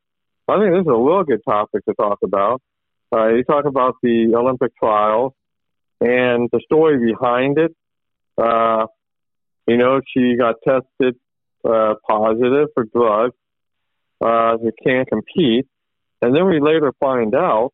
[0.46, 2.60] I think this is a real good topic to talk about.
[3.14, 5.32] Uh, you talk about the Olympic trials
[6.00, 7.72] and the story behind it.
[8.36, 8.86] Uh,
[9.68, 11.14] you know, she got tested
[11.64, 13.36] uh, positive for drugs.
[14.20, 15.66] Uh, she can't compete.
[16.22, 17.72] And then we later find out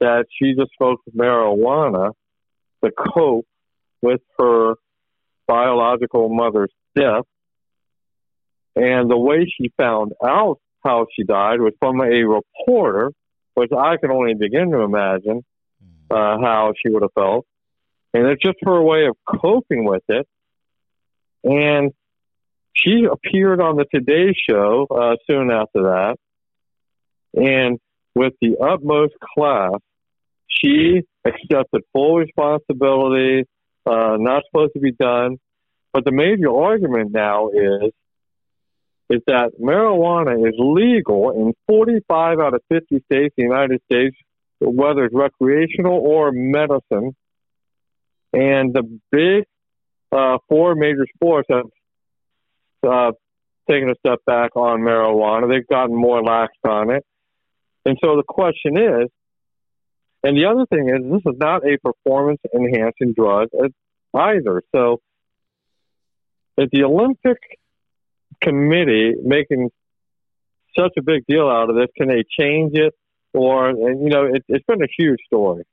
[0.00, 2.12] that she just smoked marijuana
[2.84, 3.46] to cope
[4.00, 4.74] with her
[5.48, 7.24] biological mother's death.
[8.76, 13.10] And the way she found out how she died was from a reporter,
[13.58, 15.44] which I can only begin to imagine
[16.08, 17.44] uh, how she would have felt.
[18.14, 20.28] And it's just her way of coping with it.
[21.42, 21.92] And
[22.72, 26.16] she appeared on the Today Show uh, soon after that.
[27.34, 27.80] And
[28.14, 29.72] with the utmost class,
[30.46, 33.44] she accepted full responsibility,
[33.84, 35.38] uh, not supposed to be done.
[35.92, 37.90] But the major argument now is
[39.10, 44.16] is that marijuana is legal in 45 out of 50 states in the United States,
[44.60, 47.16] whether it's recreational or medicine.
[48.32, 49.44] And the big
[50.12, 51.66] uh, four major sports have
[52.86, 53.12] uh,
[53.68, 55.48] taken a step back on marijuana.
[55.48, 57.04] They've gotten more lax on it.
[57.86, 59.08] And so the question is,
[60.22, 63.48] and the other thing is, this is not a performance enhancing drug
[64.14, 64.62] either.
[64.74, 65.00] So
[66.58, 67.38] at the Olympic
[68.42, 69.70] Committee making
[70.78, 72.94] such a big deal out of this, can they change it?
[73.34, 75.64] Or, and, you know, it, has been a huge story.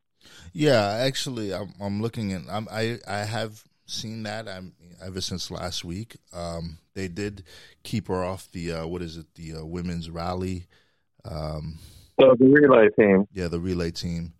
[0.54, 4.48] Yeah, actually, I'm, I'm looking at, I'm, I, I have seen that.
[4.48, 6.18] I'm ever since last week.
[6.34, 7.44] Um, they did
[7.84, 9.28] keep her off the uh, what is it?
[9.36, 10.68] The uh, women's rally.
[11.24, 11.80] Um,
[12.20, 13.28] so the relay team.
[13.34, 14.34] Yeah, the relay team,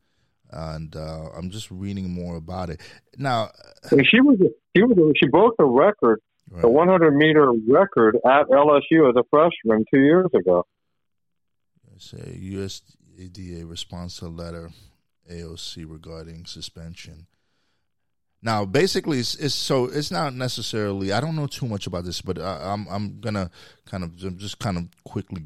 [0.52, 2.82] and uh, I'm just reading more about it
[3.18, 3.52] now.
[3.90, 4.38] she was
[4.76, 6.62] she was she broke the record, right.
[6.62, 10.66] the 100 meter record at LSU as a freshman two years ago.
[11.98, 14.72] Say USADA response to letter
[15.32, 17.28] AOC regarding suspension.
[18.42, 21.12] Now, basically, it's, it's, so it's not necessarily.
[21.12, 23.50] I don't know too much about this, but I, I'm I'm gonna
[23.86, 25.44] kind of just kind of quickly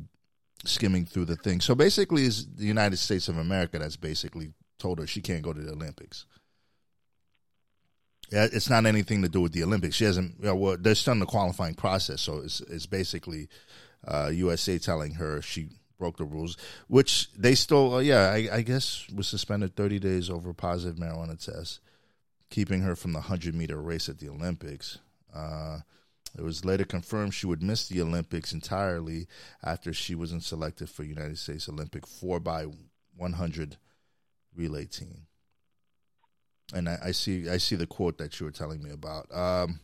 [0.65, 1.62] skimming through the thing.
[1.62, 5.53] So basically, it's the United States of America that's basically told her she can't go
[5.53, 6.25] to the Olympics.
[8.31, 9.95] It's not anything to do with the Olympics.
[9.95, 10.35] She hasn't.
[10.39, 13.47] You know, well, they're still in the qualifying process, so it's it's basically
[14.07, 16.55] uh, USA telling her she broke the rules,
[16.87, 17.95] which they still.
[17.95, 21.79] Uh, yeah, I, I guess was suspended thirty days over positive marijuana test
[22.49, 24.99] keeping her from the 100 meter race at the Olympics.
[25.33, 25.79] Uh,
[26.37, 29.27] it was later confirmed she would miss the Olympics entirely
[29.63, 32.65] after she wasn't selected for United States Olympic 4 by
[33.15, 33.77] 100
[34.55, 35.27] relay team.
[36.73, 39.27] And I, I, see I see the quote that you were telling me about.
[39.36, 39.79] Um,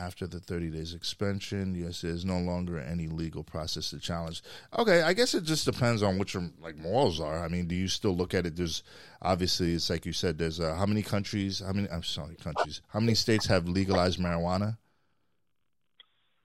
[0.00, 4.42] after the 30 days expansion, yes, there's no longer any legal process to challenge.
[4.76, 7.44] Okay, I guess it just depends on what your like morals are.
[7.44, 8.56] I mean, do you still look at it?
[8.56, 8.82] There's
[9.20, 10.38] obviously, it's like you said.
[10.38, 11.60] There's uh, how many countries?
[11.64, 11.88] How many?
[11.90, 12.80] I'm sorry, countries.
[12.88, 14.78] How many states have legalized marijuana?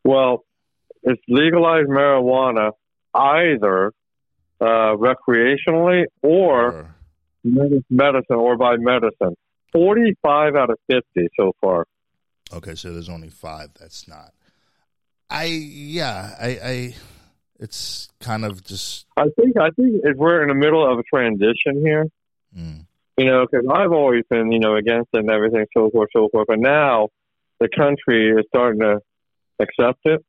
[0.04, 0.46] Well,
[1.04, 2.72] it's legalized marijuana
[3.14, 3.94] either
[4.60, 6.95] uh, recreationally or, or
[7.90, 9.36] medicine or by medicine.
[9.72, 11.86] Forty-five out of fifty so far.
[12.54, 13.70] Okay, so there's only five.
[13.80, 14.34] That's not.
[15.30, 16.36] I yeah.
[16.40, 16.96] I I.
[17.60, 19.06] It's kind of just.
[19.18, 22.08] I think I think if we're in the middle of a transition here,
[22.58, 22.86] mm.
[23.18, 26.30] you know, because I've always been you know against it and everything, so forth, so
[26.32, 26.48] forth.
[26.48, 27.10] But now
[27.60, 29.00] the country is starting to
[29.60, 30.24] accept it,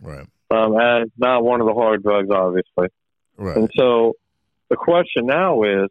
[0.00, 0.26] right?
[0.50, 2.88] Um, as not one of the hard drugs, obviously.
[3.36, 3.56] Right.
[3.56, 4.14] And so
[4.68, 5.88] the question now is,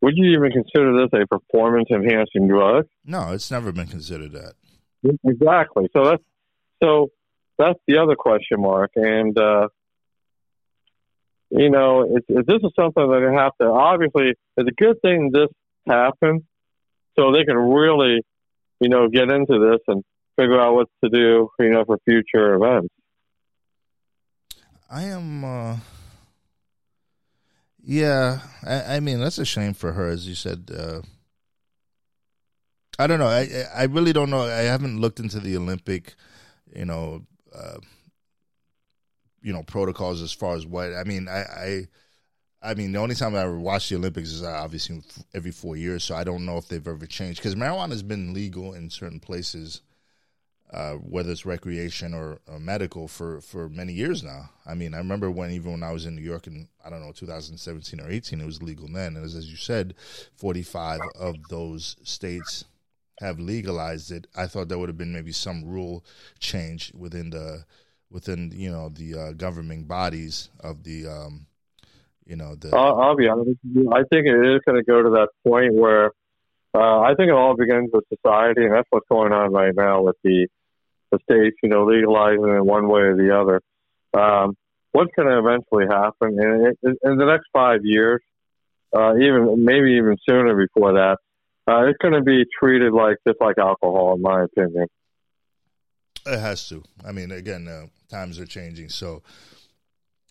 [0.00, 2.86] would you even consider this a performance enhancing drug?
[3.04, 4.54] No, it's never been considered that.
[5.24, 5.88] Exactly.
[5.92, 6.22] So that's
[6.82, 7.10] so
[7.58, 8.92] that's the other question mark.
[8.96, 9.68] And uh,
[11.50, 15.00] you know, if, if this is something that they have to obviously, it's a good
[15.02, 15.48] thing this
[15.86, 16.44] happened,
[17.18, 18.22] so they can really,
[18.80, 20.02] you know, get into this and
[20.36, 22.94] figure out what to do, you know, for future events.
[24.90, 25.44] I am.
[25.44, 25.76] Uh
[27.82, 30.70] yeah, I, I, mean that's a shame for her, as you said.
[30.76, 31.00] Uh,
[32.98, 33.26] I don't know.
[33.26, 34.42] I I really don't know.
[34.42, 36.14] I haven't looked into the Olympic,
[36.74, 37.24] you know,
[37.54, 37.78] uh,
[39.42, 41.28] you know protocols as far as what I mean.
[41.28, 41.88] I, I
[42.62, 45.02] I mean, the only time I ever watch the Olympics is obviously
[45.32, 48.34] every four years, so I don't know if they've ever changed because marijuana has been
[48.34, 49.80] legal in certain places
[50.72, 54.50] uh, whether it's recreation or, or, medical for, for many years now.
[54.64, 57.00] I mean, I remember when even when I was in New York in I don't
[57.04, 59.94] know 2017 or 18, it was legal then, and as, as you said,
[60.36, 62.66] 45 of those states
[63.18, 64.28] have legalized it.
[64.36, 66.04] I thought there would have been maybe some rule
[66.38, 67.64] change within the
[68.10, 71.46] within you know the uh, governing bodies of the um,
[72.24, 72.74] you know the.
[72.76, 73.58] I'll, I'll be honest.
[73.92, 76.12] I think it is going to go to that point where.
[76.72, 80.02] Uh, I think it all begins with society, and that's what's going on right now
[80.02, 80.46] with the
[81.10, 83.60] the states, you know, legalizing it one way or the other.
[84.12, 84.56] Um,
[84.92, 88.20] what's going to eventually happen in, in, the next five years,
[88.94, 91.18] uh, even maybe even sooner before that.
[91.68, 94.86] Uh, it's going to be treated like just like alcohol, in my opinion.
[96.26, 96.82] It has to.
[97.06, 99.22] I mean, again, uh, times are changing, so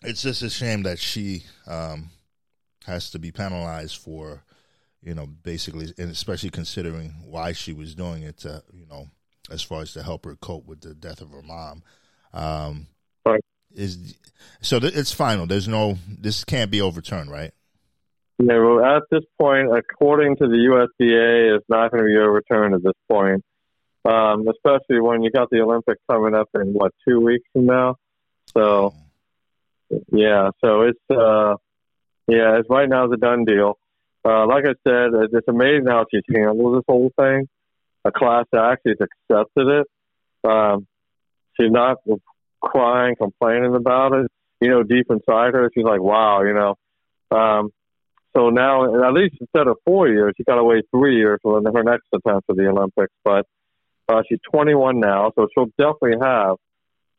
[0.04, 2.10] it's just a shame that she um,
[2.86, 4.44] has to be penalized for,
[5.02, 8.38] you know, basically, and especially considering why she was doing it.
[8.40, 9.08] To, you know,
[9.52, 11.84] as far as to help her cope with the death of her mom.
[12.34, 12.88] Um,
[13.26, 13.42] right.
[13.74, 14.16] Is
[14.62, 15.46] so th- it's final.
[15.46, 15.98] There's no.
[16.08, 17.52] This can't be overturned, right?
[18.40, 18.58] Yeah.
[18.58, 22.84] Well, at this point, according to the USDA, it's not going to be overturned at
[22.84, 23.44] this point.
[24.06, 27.96] Um, especially when you got the Olympics coming up in what two weeks from now.
[28.54, 28.94] So,
[30.12, 30.50] yeah.
[30.64, 31.56] So it's uh,
[32.28, 32.58] yeah.
[32.58, 33.78] It's right now it's a done deal.
[34.26, 37.48] Uh, like I said, it's amazing how she's handled this whole thing.
[38.06, 39.88] A class act, she's accepted it.
[40.50, 40.88] Um,
[41.60, 41.98] she's not
[42.62, 44.32] crying, complaining about it.
[44.62, 46.76] You know, deep inside her, she's like, "Wow," you know.
[47.32, 47.72] Um,
[48.36, 51.62] so now, at least instead of four years, she got to wait three years for
[51.62, 53.14] her next attempt at the Olympics.
[53.24, 53.46] But
[54.08, 56.56] uh, she's 21 now, so she'll definitely have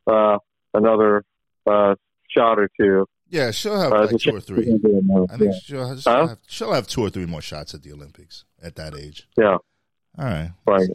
[0.07, 0.39] uh,
[0.75, 1.25] another
[1.67, 1.95] uh,
[2.29, 3.07] shot or two.
[3.29, 4.73] Yeah, she'll have uh, like two or three.
[5.31, 6.27] I think she'll, she'll, huh?
[6.29, 9.29] have, she'll have two or three more shots at the Olympics at that age.
[9.39, 9.59] Yeah.
[10.19, 10.51] All right.
[10.67, 10.89] Right.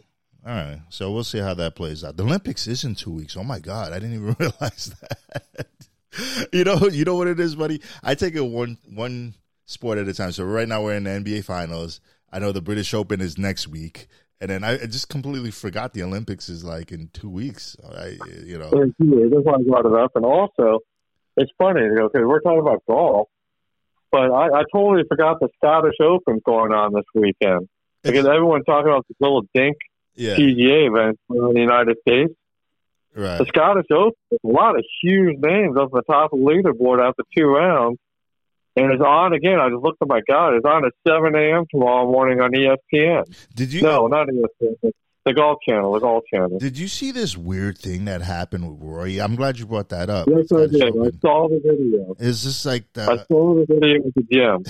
[0.46, 0.80] All right.
[0.90, 2.16] So we'll see how that plays out.
[2.16, 3.36] The Olympics is in two weeks.
[3.36, 5.66] Oh my God, I didn't even realize that.
[6.52, 7.80] you know, you know what it is, buddy.
[8.02, 10.32] I take it one one sport at a time.
[10.32, 12.00] So right now we're in the NBA Finals.
[12.32, 14.06] I know the British Open is next week,
[14.40, 17.76] and then I just completely forgot the Olympics is like in two weeks.
[17.84, 20.12] I, you know, that's why I brought it up.
[20.14, 20.80] And also,
[21.36, 23.28] it's funny, you know, because we're talking about golf,
[24.12, 27.68] but I, I totally forgot the Scottish Open going on this weekend
[28.06, 29.76] because everyone's talking about this little dink
[30.14, 30.36] yeah.
[30.36, 32.32] PGA event in the United States.
[33.14, 33.38] Right.
[33.38, 37.22] The Scottish Open, a lot of huge names off the top of the leaderboard after
[37.36, 37.98] two rounds.
[38.76, 39.58] And it's on again.
[39.58, 41.64] I just looked at my God, it's on at 7 a.m.
[41.70, 43.24] tomorrow morning on ESPN.
[43.54, 43.80] Did you?
[43.80, 44.92] No, not ESPN.
[45.26, 46.60] The Golf Channel, the Golf Channel.
[46.60, 49.20] Did you see this weird thing that happened with Rory?
[49.20, 50.28] I'm glad you brought that up.
[50.28, 50.84] Yes, I did.
[50.84, 52.14] I saw the video.
[52.20, 53.02] Is this like the?
[53.10, 54.64] I saw the video with the gym.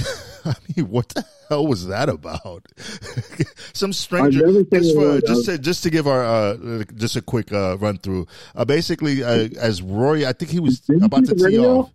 [0.46, 2.66] I mean, what the hell was that about?
[3.74, 4.40] Some stranger.
[4.72, 8.26] Just, for, just, to, just to give our uh, just a quick uh, run through.
[8.54, 11.92] Uh, basically, uh, as Rory, I think he was about to tee off.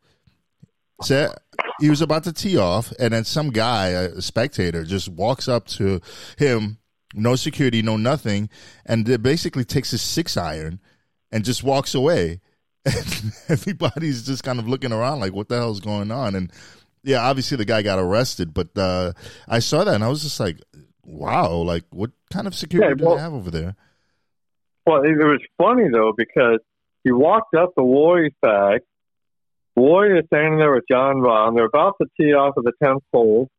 [1.01, 1.29] Say,
[1.79, 5.65] he was about to tee off, and then some guy, a spectator, just walks up
[5.69, 5.99] to
[6.37, 6.77] him
[7.13, 8.49] no security, no nothing,
[8.85, 10.79] and it basically takes his six iron
[11.31, 12.39] and just walks away.
[12.83, 16.33] And everybody's just kind of looking around like, what the hell's going on?
[16.33, 16.51] And
[17.03, 19.13] yeah, obviously the guy got arrested, but uh,
[19.47, 20.57] I saw that and I was just like,
[21.03, 23.75] wow, like what kind of security yeah, well, do they have over there?
[24.87, 26.59] Well, it was funny though because
[27.03, 28.81] he walked up the Rory's bag.
[29.75, 31.55] Rory's standing there with Jon Rahm.
[31.55, 33.49] They're about to tee off at the tenth hole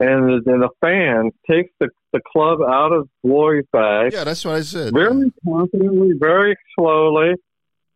[0.00, 4.12] and then the fan takes the, the club out of Rory's bag.
[4.12, 4.92] Yeah, that's what I said.
[4.92, 7.34] Very confidently, very slowly.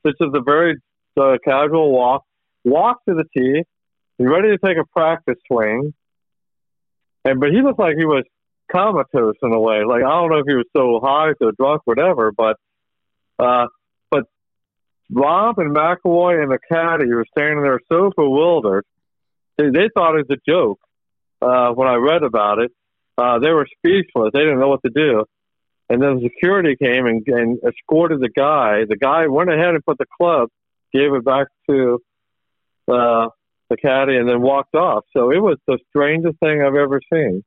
[0.04, 0.76] This is a very
[1.20, 2.24] uh, casual walk.
[2.64, 3.62] Walk to the tee.
[4.16, 5.92] He's ready to take a practice swing.
[7.24, 8.24] And but he looked like he was
[8.70, 9.84] comatose in a way.
[9.84, 12.30] Like I don't know if he was so high, so drunk, whatever.
[12.30, 12.56] But
[13.40, 13.66] uh,
[14.10, 14.24] but
[15.12, 18.84] Rahm and McIlroy and the caddy were standing there so bewildered.
[19.56, 20.78] They, they thought it was a joke
[21.40, 22.72] uh, when I read about it,
[23.16, 24.30] uh, they were speechless.
[24.32, 25.24] They didn't know what to do.
[25.90, 28.84] And then security came and, and escorted the guy.
[28.88, 30.50] The guy went ahead and put the club,
[30.92, 31.98] gave it back to
[32.86, 33.28] uh,
[33.70, 35.04] the caddy, and then walked off.
[35.16, 37.42] So it was the strangest thing I've ever seen.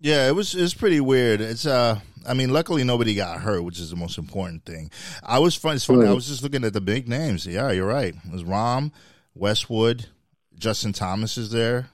[0.00, 1.40] Yeah, it was it's pretty weird.
[1.40, 4.90] It's uh I mean luckily nobody got hurt, which is the most important thing.
[5.22, 6.08] I was fun it's funny, mm.
[6.08, 7.46] I was just looking at the big names.
[7.46, 8.14] Yeah, you're right.
[8.14, 8.92] It was Rahm,
[9.34, 10.06] Westwood,
[10.54, 11.88] Justin Thomas is there.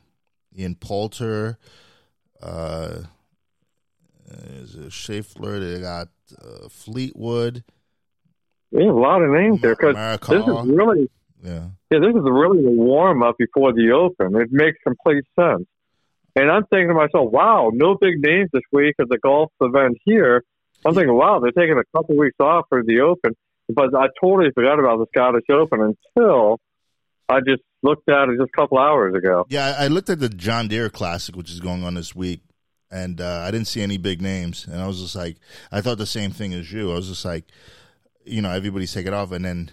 [0.58, 1.58] Ian Poulter,
[2.42, 3.02] uh,
[4.28, 5.60] is it Scheffler?
[5.60, 6.08] They got
[6.40, 7.64] uh, Fleetwood.
[8.70, 9.94] Yeah, a lot of names there because
[10.28, 11.10] this is really
[11.42, 14.34] yeah yeah this is really the warm up before the Open.
[14.40, 15.66] It makes complete sense.
[16.34, 19.98] And I'm thinking to myself, wow, no big names this week at the golf event
[20.04, 20.42] here.
[20.84, 23.34] I'm thinking, wow, they're taking a couple weeks off for the Open.
[23.68, 26.58] But I totally forgot about the Scottish Open until
[27.28, 29.46] I just looked at it just a couple hours ago.
[29.48, 32.40] Yeah, I looked at the John Deere Classic, which is going on this week,
[32.90, 34.66] and uh, I didn't see any big names.
[34.66, 35.36] And I was just like,
[35.70, 36.92] I thought the same thing as you.
[36.92, 37.44] I was just like,
[38.24, 39.32] you know, everybody's taking off.
[39.32, 39.70] And then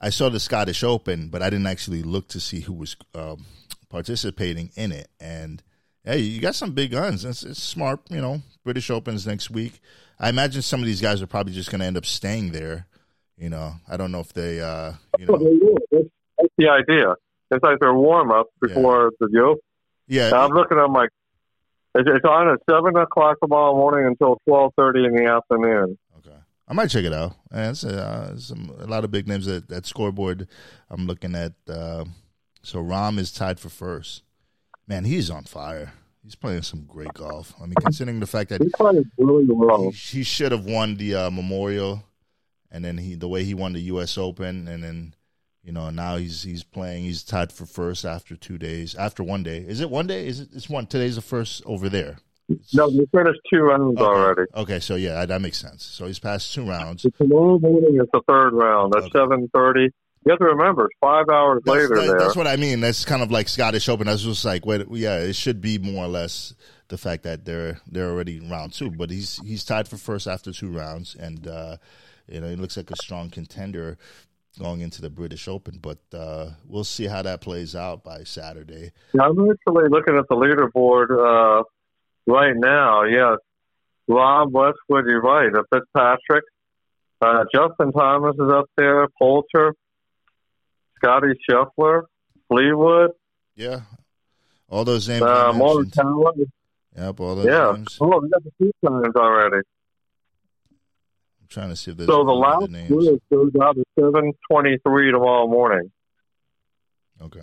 [0.00, 3.46] I saw the Scottish Open, but I didn't actually look to see who was um,
[3.88, 5.08] participating in it.
[5.18, 5.62] And
[6.04, 7.24] hey, you got some big guns.
[7.24, 8.42] It's, it's smart, you know.
[8.64, 9.80] British Opens next week.
[10.18, 12.86] I imagine some of these guys are probably just going to end up staying there.
[13.38, 15.38] You know, I don't know if they, uh, you know
[16.58, 17.14] the idea.
[17.50, 19.26] It's like their warm up before yeah.
[19.26, 19.58] the yoke.
[20.06, 21.06] Yeah, I'm looking at my.
[21.94, 25.98] It's, it's on at seven o'clock tomorrow morning until twelve thirty in the afternoon.
[26.18, 26.36] Okay,
[26.68, 27.34] I might check it out.
[27.50, 30.48] And it's, uh, some, a lot of big names at, at scoreboard.
[30.88, 31.52] I'm looking at.
[31.68, 32.04] Uh,
[32.62, 34.22] so Rahm is tied for first.
[34.86, 35.92] Man, he's on fire.
[36.22, 37.54] He's playing some great golf.
[37.58, 38.60] I mean, considering the fact that
[39.16, 39.90] really well.
[39.90, 42.04] He, he should have won the uh, Memorial,
[42.70, 44.18] and then he the way he won the U.S.
[44.18, 45.14] Open, and then
[45.64, 47.04] you know now he's he's playing.
[47.04, 48.94] He's tied for first after two days.
[48.94, 50.26] After one day, is it one day?
[50.26, 50.48] Is it?
[50.54, 50.86] It's one.
[50.86, 52.18] Today's the first over there.
[52.74, 54.04] No, we finished two rounds okay.
[54.04, 54.42] already.
[54.56, 55.84] Okay, so yeah, that makes sense.
[55.84, 57.06] So he's passed two rounds.
[57.16, 58.92] Tomorrow morning is the third round.
[58.92, 59.18] That's okay.
[59.18, 59.90] seven thirty.
[60.24, 61.94] You have to remember, it's five hours that's, later.
[61.94, 62.18] That, there.
[62.18, 62.80] That's what I mean.
[62.80, 64.06] That's kind of like Scottish Open.
[64.06, 66.54] I was just like, wait, yeah, it should be more or less
[66.88, 68.90] the fact that they're they're already in round two.
[68.90, 71.76] But he's he's tied for first after two rounds, and uh,
[72.28, 73.96] you know he looks like a strong contender
[74.60, 75.78] going into the British Open.
[75.80, 78.92] But uh, we'll see how that plays out by Saturday.
[79.14, 81.64] Yeah, I'm actually looking at the leaderboard uh,
[82.26, 83.04] right now.
[83.04, 83.36] Yeah,
[84.08, 85.50] Rahm Westwood, you're right.
[85.72, 86.44] Fitzpatrick,
[87.22, 89.08] uh, Justin Thomas is up there.
[89.18, 89.74] Poulter,
[90.96, 92.02] Scottie Scheffler,
[92.48, 93.10] Fleetwood.
[93.56, 93.80] Yeah,
[94.68, 95.22] all those names.
[95.22, 96.32] Uh, Morikawa.
[96.96, 97.72] Yep, all those yeah.
[97.76, 97.96] names.
[98.00, 99.62] Oh, we got the two times already.
[101.50, 102.90] Trying to see if there's so the last names.
[102.90, 105.90] list goes out at seven twenty-three tomorrow morning.
[107.20, 107.42] Okay.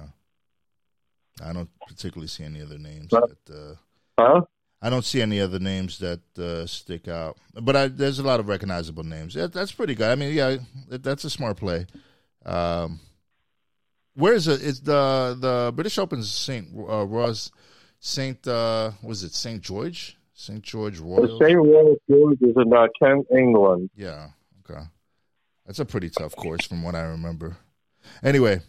[1.43, 3.09] I don't particularly see any other names.
[3.11, 3.27] Huh?
[3.45, 3.75] That, uh,
[4.17, 4.41] huh?
[4.81, 8.39] I don't see any other names that uh, stick out, but I, there's a lot
[8.39, 9.35] of recognizable names.
[9.35, 10.09] Yeah, that's pretty good.
[10.09, 11.85] I mean, yeah, that's a smart play.
[12.45, 12.99] Um,
[14.15, 14.61] where is it?
[14.61, 17.51] Is the the British Open's Saint uh, Ross
[17.99, 20.16] Saint uh, was it Saint George?
[20.39, 21.23] Saint George Royal.
[21.23, 23.89] The Saint Royal George is in uh, Kent, England.
[23.95, 24.29] Yeah.
[24.59, 24.81] Okay.
[25.65, 27.57] That's a pretty tough course from what I remember.
[28.23, 28.61] Anyway,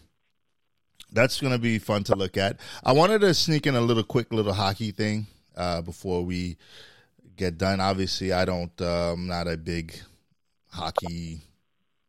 [1.12, 2.58] that's going to be fun to look at.
[2.82, 5.26] I wanted to sneak in a little quick little hockey thing
[5.58, 6.56] uh, before we
[7.36, 7.80] get done.
[7.80, 8.72] Obviously, I don't.
[8.80, 9.94] Uh, I'm not a big
[10.70, 11.42] hockey.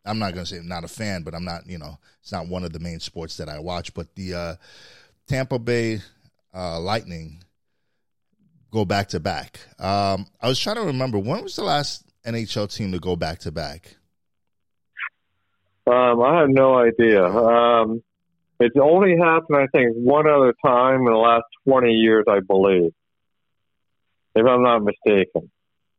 [0.05, 1.67] I'm not going to say I'm not a fan, but I'm not.
[1.67, 3.93] You know, it's not one of the main sports that I watch.
[3.93, 4.55] But the uh,
[5.27, 5.99] Tampa Bay
[6.55, 7.43] uh, Lightning
[8.71, 9.59] go back to back.
[9.79, 13.39] Um, I was trying to remember when was the last NHL team to go back
[13.39, 13.95] to back.
[15.87, 17.25] Um, I have no idea.
[17.25, 18.03] Um,
[18.59, 22.91] it's only happened, I think, one other time in the last twenty years, I believe
[24.35, 25.49] if I'm not mistaken.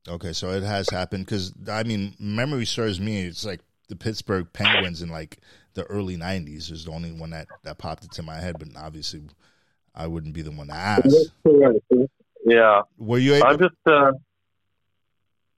[0.08, 3.22] Okay, so it has happened because I mean, memory serves me.
[3.22, 5.38] It's like the Pittsburgh Penguins in like
[5.74, 9.22] the early '90s is the only one that that popped into my head, but obviously,
[9.94, 11.04] I wouldn't be the one to ask.
[12.50, 12.82] Yeah.
[12.98, 13.46] Were you able?
[13.46, 13.74] I just.
[13.86, 14.12] Uh,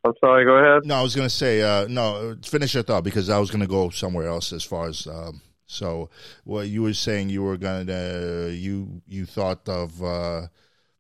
[0.05, 0.45] I'm sorry.
[0.45, 0.85] Go ahead.
[0.85, 2.37] No, I was going to say uh, no.
[2.45, 5.07] Finish your thought because I was going to go somewhere else as far as.
[5.07, 6.11] Um, so,
[6.45, 10.03] what you were saying, you were going to you you thought of.
[10.03, 10.49] Uh,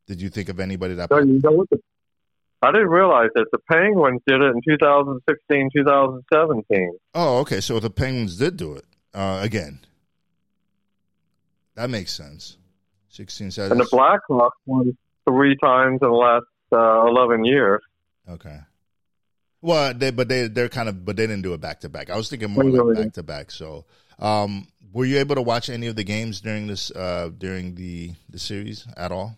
[0.07, 1.11] did you think of anybody that?
[1.11, 1.79] No, you know the,
[2.63, 6.93] I didn't realize that the Penguins did it in 2016, 2017.
[7.15, 7.61] Oh, okay.
[7.61, 9.81] So the Penguins did do it uh, again.
[11.75, 12.57] That makes sense.
[13.09, 13.73] 16, 17.
[13.73, 14.97] And the Blackhawks won
[15.29, 17.81] three times in the last uh, 11 years.
[18.29, 18.59] Okay.
[19.61, 22.11] Well, they but they they're kind of but they didn't do it back to back.
[22.11, 23.53] I was thinking more like back to back.
[23.53, 23.85] So,
[24.19, 28.13] um, were you able to watch any of the games during this uh, during the
[28.29, 29.37] the series at all?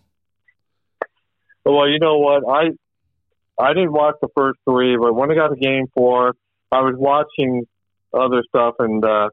[1.63, 2.43] Well, you know what?
[2.49, 2.71] I
[3.59, 6.33] I didn't watch the first three, but when I got to game four,
[6.71, 7.67] I was watching
[8.11, 9.29] other stuff, and uh,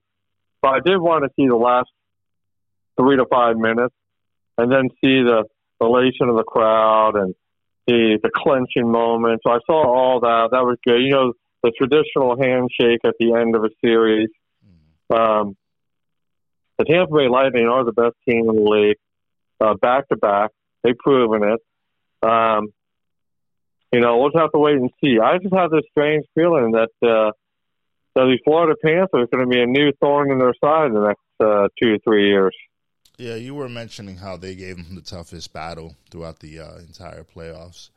[0.60, 1.88] but I did want to see the last
[3.00, 3.94] three to five minutes,
[4.58, 5.44] and then see the
[5.84, 7.34] elation of the crowd and
[7.86, 9.40] the the clenching moment.
[9.44, 10.48] So I saw all that.
[10.52, 11.00] That was good.
[11.00, 14.28] You know, the traditional handshake at the end of a series.
[15.12, 15.56] Um,
[16.78, 18.96] the Tampa Bay Lightning are the best team in the league,
[19.60, 20.50] uh, back to back.
[20.82, 21.60] They've proven it.
[22.28, 22.68] Um,
[23.92, 25.18] you know, we'll just have to wait and see.
[25.22, 27.32] I just have this strange feeling that uh,
[28.14, 30.94] that the Florida Panthers are going to be a new thorn in their side in
[30.94, 32.54] the next uh, two or three years.
[33.18, 37.24] Yeah, you were mentioning how they gave them the toughest battle throughout the uh, entire
[37.24, 37.90] playoffs.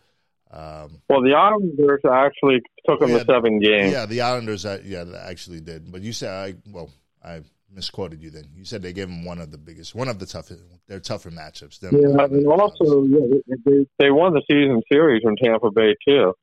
[0.51, 3.91] Um, well, the Islanders actually took them yeah, to seven games.
[3.91, 5.91] Yeah, the Islanders, uh, yeah, actually did.
[5.91, 6.91] But you said, I well,
[7.24, 7.41] I
[7.74, 8.45] misquoted you then.
[8.55, 11.32] You said they gave them one of the biggest, one of the toughest, their tougher
[11.32, 11.82] matchups.
[11.82, 11.89] Yeah,
[12.24, 16.34] and also yeah, they, they won the season series from Tampa Bay too.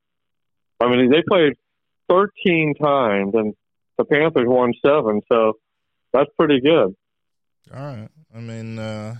[0.79, 1.53] I mean, they played
[2.09, 3.53] 13 times, and
[3.97, 5.53] the Panthers won seven, so
[6.11, 6.95] that's pretty good.
[7.71, 8.09] All right.
[8.35, 9.15] I mean, uh,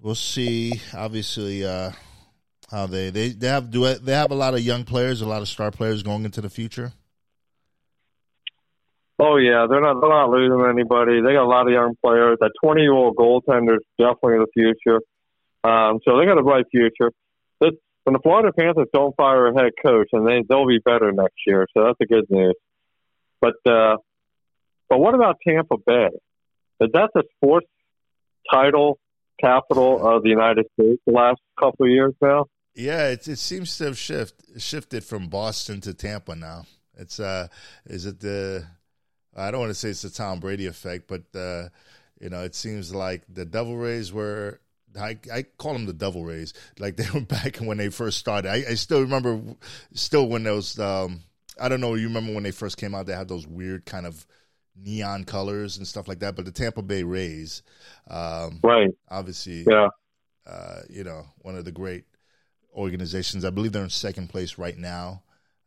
[0.00, 0.80] we'll see.
[0.94, 1.92] Obviously, uh,
[2.70, 5.42] how they, they they have do they have a lot of young players, a lot
[5.42, 6.92] of star players going into the future.
[9.18, 11.20] Oh yeah, they're not they're not losing anybody.
[11.20, 12.38] They got a lot of young players.
[12.40, 15.00] That twenty year old goaltender is definitely the future.
[15.62, 17.10] Um, so they got a bright future.
[17.60, 17.72] This,
[18.04, 21.36] when the Florida Panthers don't fire a head coach, and they they'll be better next
[21.46, 21.66] year.
[21.76, 22.54] So that's the good news.
[23.40, 23.96] But uh,
[24.88, 26.08] but what about Tampa Bay?
[26.80, 27.66] Is that the sports
[28.50, 28.98] title
[29.40, 32.46] capital of the United States the last couple of years now?
[32.74, 36.64] Yeah, it, it seems to have shift, shifted from Boston to Tampa now.
[36.96, 37.48] It's uh,
[37.86, 38.64] is it the?
[39.36, 41.68] I don't want to say it's the Tom Brady effect, but uh,
[42.20, 44.60] you know, it seems like the Devil Rays were.
[45.00, 46.52] I, I call them the Devil Rays.
[46.78, 48.50] Like they were back when they first started.
[48.50, 49.40] I, I still remember,
[49.94, 50.78] still when those.
[50.78, 51.22] Um,
[51.60, 51.94] I don't know.
[51.94, 53.06] You remember when they first came out?
[53.06, 54.26] They had those weird kind of
[54.76, 56.36] neon colors and stuff like that.
[56.36, 57.62] But the Tampa Bay Rays,
[58.08, 58.90] um, right?
[59.08, 59.88] Obviously, yeah.
[60.46, 62.04] Uh, you know, one of the great
[62.74, 63.44] organizations.
[63.44, 65.22] I believe they're in second place right now.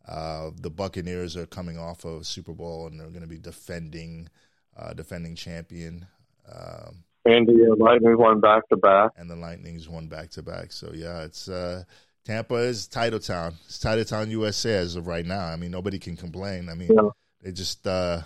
[0.08, 4.28] Uh, the Buccaneers are coming off of Super Bowl and they're going to be defending,
[4.76, 6.06] uh, defending champion.
[6.52, 10.74] Um, and the Lightning won back to back, and the Lightning's won back to back.
[10.74, 11.84] So yeah, it's uh,
[12.26, 13.56] Tampa is title town.
[13.66, 15.46] It's title town USA as of right now.
[15.46, 16.68] I mean, nobody can complain.
[16.68, 17.10] I mean, yeah.
[17.42, 18.22] they just uh,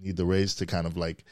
[0.00, 1.24] need the Rays to kind of like,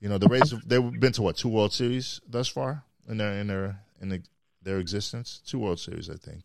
[0.00, 3.32] you know, the Rays they've been to what two World Series thus far in their
[3.32, 4.22] in their in the,
[4.62, 6.44] their existence, two World Series, I think.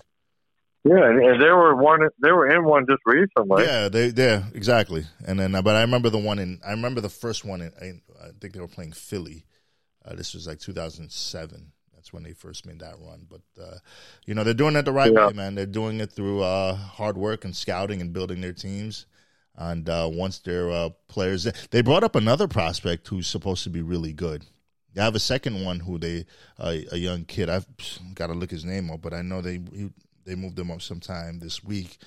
[0.84, 2.00] Yeah, and they were one.
[2.24, 3.66] They were in one just recently.
[3.66, 5.06] Yeah, they yeah exactly.
[5.26, 6.60] And then, but I remember the one in.
[6.66, 7.62] I remember the first one.
[7.62, 9.46] In, I, I think they were playing Philly.
[10.04, 11.72] Uh, this was like 2007.
[11.94, 13.28] That's when they first made that run.
[13.30, 13.78] But uh,
[14.26, 15.28] you know, they're doing it the right yeah.
[15.28, 15.54] way, man.
[15.54, 19.06] They're doing it through uh, hard work and scouting and building their teams.
[19.62, 23.84] And uh, once their uh, players, they brought up another prospect who's supposed to be
[23.84, 24.44] really good.
[24.98, 26.26] I have a second one who they
[26.58, 27.50] a young kid.
[27.50, 27.66] I've
[28.16, 29.90] got to look his name up, but I know they he,
[30.26, 31.98] they moved him up sometime this week.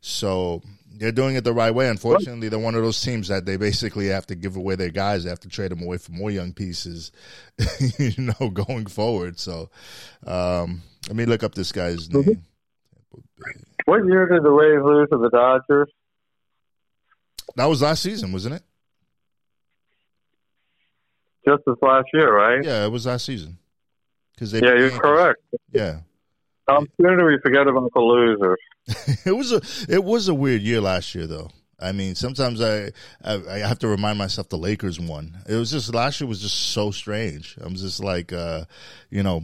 [0.00, 1.88] So they're doing it the right way.
[1.88, 5.22] Unfortunately, they're one of those teams that they basically have to give away their guys.
[5.22, 7.12] They have to trade them away for more young pieces,
[7.98, 9.38] you know, going forward.
[9.38, 9.70] So
[10.26, 12.42] um, let me look up this guy's name.
[13.84, 15.92] What year did the Rays lose to the Dodgers?
[17.56, 18.62] That was last season, wasn't it?
[21.46, 22.64] Just this last year, right?
[22.64, 23.58] Yeah, it was last season.
[24.34, 25.40] Because yeah, you're correct.
[25.72, 26.00] Yeah.
[26.68, 28.58] How soon do we forget about the losers?
[29.26, 29.60] it was a
[29.92, 31.50] it was a weird year last year, though.
[31.80, 32.92] I mean, sometimes I,
[33.24, 35.38] I, I have to remind myself the Lakers won.
[35.48, 37.58] It was just last year was just so strange.
[37.60, 38.64] I'm just like, uh,
[39.10, 39.42] you know,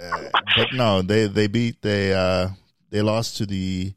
[0.00, 2.50] uh, but no, they they beat they uh,
[2.90, 3.92] they lost to the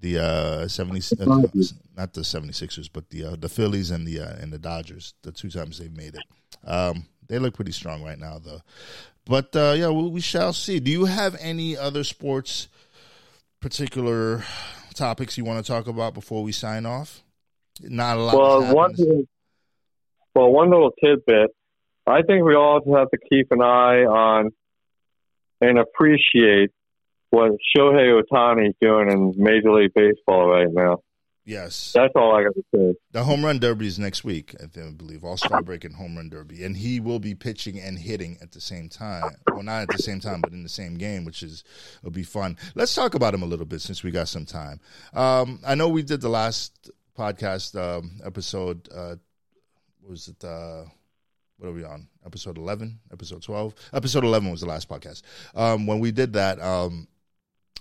[0.00, 1.24] the uh, 70 uh,
[1.96, 5.32] not the 76ers but the uh, the Phillies and the uh, and the Dodgers the
[5.32, 6.22] two times they've made it.
[6.68, 8.62] Um, they look pretty strong right now though.
[9.26, 10.80] But uh, yeah we, we, shall see.
[10.80, 12.68] Do you have any other sports
[13.60, 14.44] particular
[14.94, 17.22] topics you want to talk about before we sign off?
[17.82, 18.94] Not a lot well one
[20.34, 21.50] well one little tidbit.
[22.06, 24.50] I think we all have to keep an eye on
[25.60, 26.70] and appreciate
[27.30, 30.98] what Shohei Ohtani is doing in Major League Baseball right now.
[31.46, 32.94] Yes, that's all I got to say.
[33.12, 35.24] The home run derby is next week, I, think, I believe.
[35.24, 38.52] All Star break and home run derby, and he will be pitching and hitting at
[38.52, 39.36] the same time.
[39.48, 41.64] Well, not at the same time, but in the same game, which is
[42.02, 42.56] will be fun.
[42.74, 44.80] Let's talk about him a little bit since we got some time.
[45.14, 48.88] Um, I know we did the last podcast um, episode.
[48.94, 49.16] Uh,
[50.06, 50.44] was it?
[50.44, 50.84] Uh,
[51.56, 52.06] what are we on?
[52.24, 53.74] Episode eleven, episode twelve.
[53.92, 55.22] Episode eleven was the last podcast.
[55.54, 57.08] Um, when we did that, um,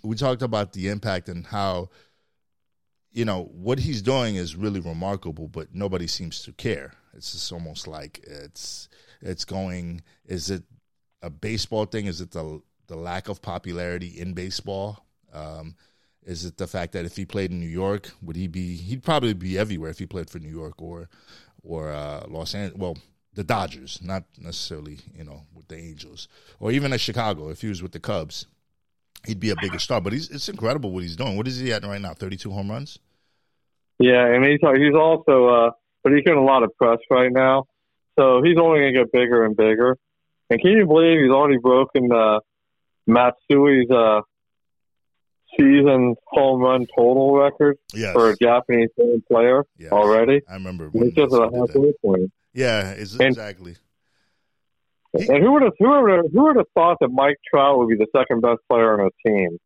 [0.03, 1.89] we talked about the impact and how
[3.11, 6.93] you know what he's doing is really remarkable, but nobody seems to care.
[7.13, 8.89] It's just almost like it's
[9.21, 10.01] it's going.
[10.25, 10.63] Is it
[11.21, 12.05] a baseball thing?
[12.05, 15.05] Is it the the lack of popularity in baseball?
[15.33, 15.75] Um,
[16.23, 18.75] is it the fact that if he played in New York, would he be?
[18.75, 21.09] He'd probably be everywhere if he played for New York or
[21.63, 22.79] or uh, Los Angeles.
[22.79, 22.97] Well,
[23.33, 26.27] the Dodgers, not necessarily you know with the Angels
[26.59, 27.49] or even at Chicago.
[27.49, 28.45] If he was with the Cubs,
[29.25, 30.01] he'd be a bigger star.
[30.01, 31.37] But he's it's incredible what he's doing.
[31.37, 32.13] What is he at right now?
[32.13, 32.99] Thirty two home runs.
[33.99, 35.71] Yeah, and he's he's also uh,
[36.03, 37.65] but he's getting a lot of press right now,
[38.17, 39.97] so he's only going to get bigger and bigger.
[40.49, 42.39] And can you believe he's already broken uh,
[43.07, 44.21] Matsui's uh,
[45.57, 48.13] season home run total record yes.
[48.13, 48.89] for a Japanese
[49.27, 49.91] player yes.
[49.91, 50.41] already?
[50.49, 50.89] I remember.
[50.91, 52.31] He's just a halfway point.
[52.53, 53.75] Yeah, exactly.
[55.13, 57.89] And who would have who would have who would have thought that Mike Trout would
[57.89, 59.57] be the second best player on a team?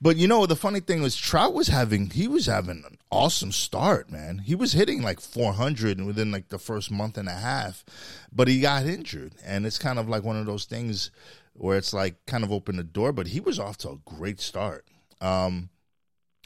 [0.00, 3.52] But you know the funny thing was Trout was having he was having an awesome
[3.52, 4.38] start, man.
[4.38, 7.84] He was hitting like 400 within like the first month and a half,
[8.32, 11.10] but he got injured, and it's kind of like one of those things
[11.54, 13.12] where it's like kind of opened the door.
[13.12, 14.86] But he was off to a great start.
[15.20, 15.68] Um,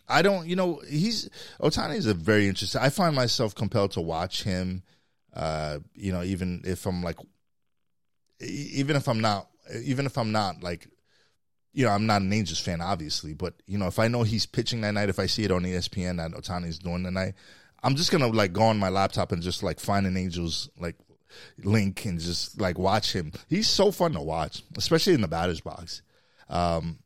[0.09, 1.31] I don't, you know, he's
[1.61, 2.81] Ohtani is a very interesting.
[2.81, 4.83] I find myself compelled to watch him.
[5.33, 7.17] Uh, you know, even if I'm like,
[8.41, 9.49] even if I'm not,
[9.83, 10.89] even if I'm not like,
[11.73, 14.47] you know, I'm not an Angels fan, obviously, but you know, if I know he's
[14.47, 17.35] pitching that night, if I see it on ESPN that Ohtani's doing the night,
[17.83, 20.97] I'm just gonna like go on my laptop and just like find an Angels like
[21.59, 23.33] link and just like watch him.
[23.49, 26.03] He's so fun to watch, especially in the batter's box.
[26.49, 26.99] Um,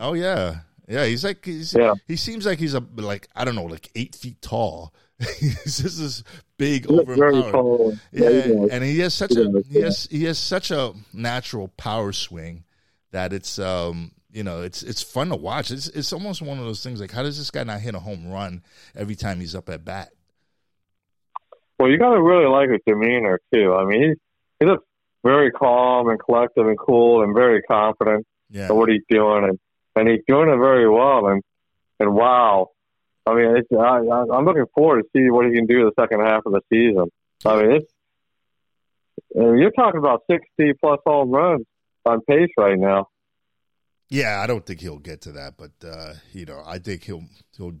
[0.00, 1.04] oh yeah, yeah.
[1.04, 1.94] He's like he's, yeah.
[2.06, 4.94] He seems like he's a like I don't know, like eight feet tall.
[5.38, 6.24] he's just this
[6.58, 7.98] big overpowered.
[8.12, 12.64] Yeah, and he has such a he has he has such a natural power swing
[13.12, 15.70] that it's um you know it's it's fun to watch.
[15.70, 18.00] It's it's almost one of those things like how does this guy not hit a
[18.00, 18.62] home run
[18.94, 20.10] every time he's up at bat?
[21.78, 23.72] Well, you got to really like his demeanor too.
[23.72, 24.16] I mean, he's
[24.58, 24.82] he's just
[25.24, 28.68] very calm and collective and cool and very confident yeah.
[28.68, 29.58] in what he's doing, and
[29.96, 31.28] and he's doing it very well.
[31.28, 31.42] And
[32.00, 32.70] and wow,
[33.28, 33.98] I mean, it's, I,
[34.34, 37.10] I'm looking forward to see what he can do the second half of the season.
[37.44, 37.92] I mean, it's
[39.34, 41.66] you're talking about 60 plus home runs
[42.04, 43.08] on pace right now.
[44.08, 47.24] Yeah, I don't think he'll get to that, but uh, you know, I think he'll
[47.56, 47.74] he'll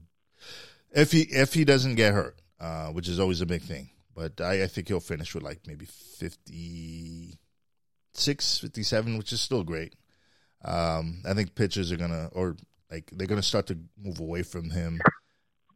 [0.92, 3.88] if he if he doesn't get hurt, uh, which is always a big thing.
[4.14, 9.94] But I, I, think he'll finish with like maybe 56, 57, which is still great.
[10.64, 12.56] Um, I think pitchers are gonna or
[12.90, 15.00] like they're gonna start to move away from him,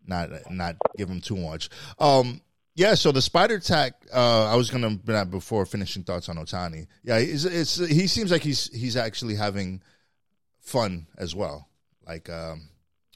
[0.07, 1.68] not not give him too much.
[1.98, 2.40] Um,
[2.74, 3.94] yeah, so the spider tack.
[4.12, 6.86] Uh, I was gonna before finishing thoughts on Ohtani.
[7.05, 9.82] Yeah, it's, it's he seems like he's he's actually having
[10.61, 11.68] fun as well.
[12.07, 12.68] Like um,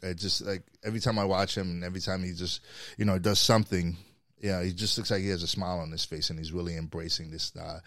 [0.02, 2.60] it just like every time I watch him, and every time he just
[2.98, 3.96] you know does something,
[4.38, 6.76] yeah, he just looks like he has a smile on his face, and he's really
[6.76, 7.52] embracing this.
[7.56, 7.80] Uh,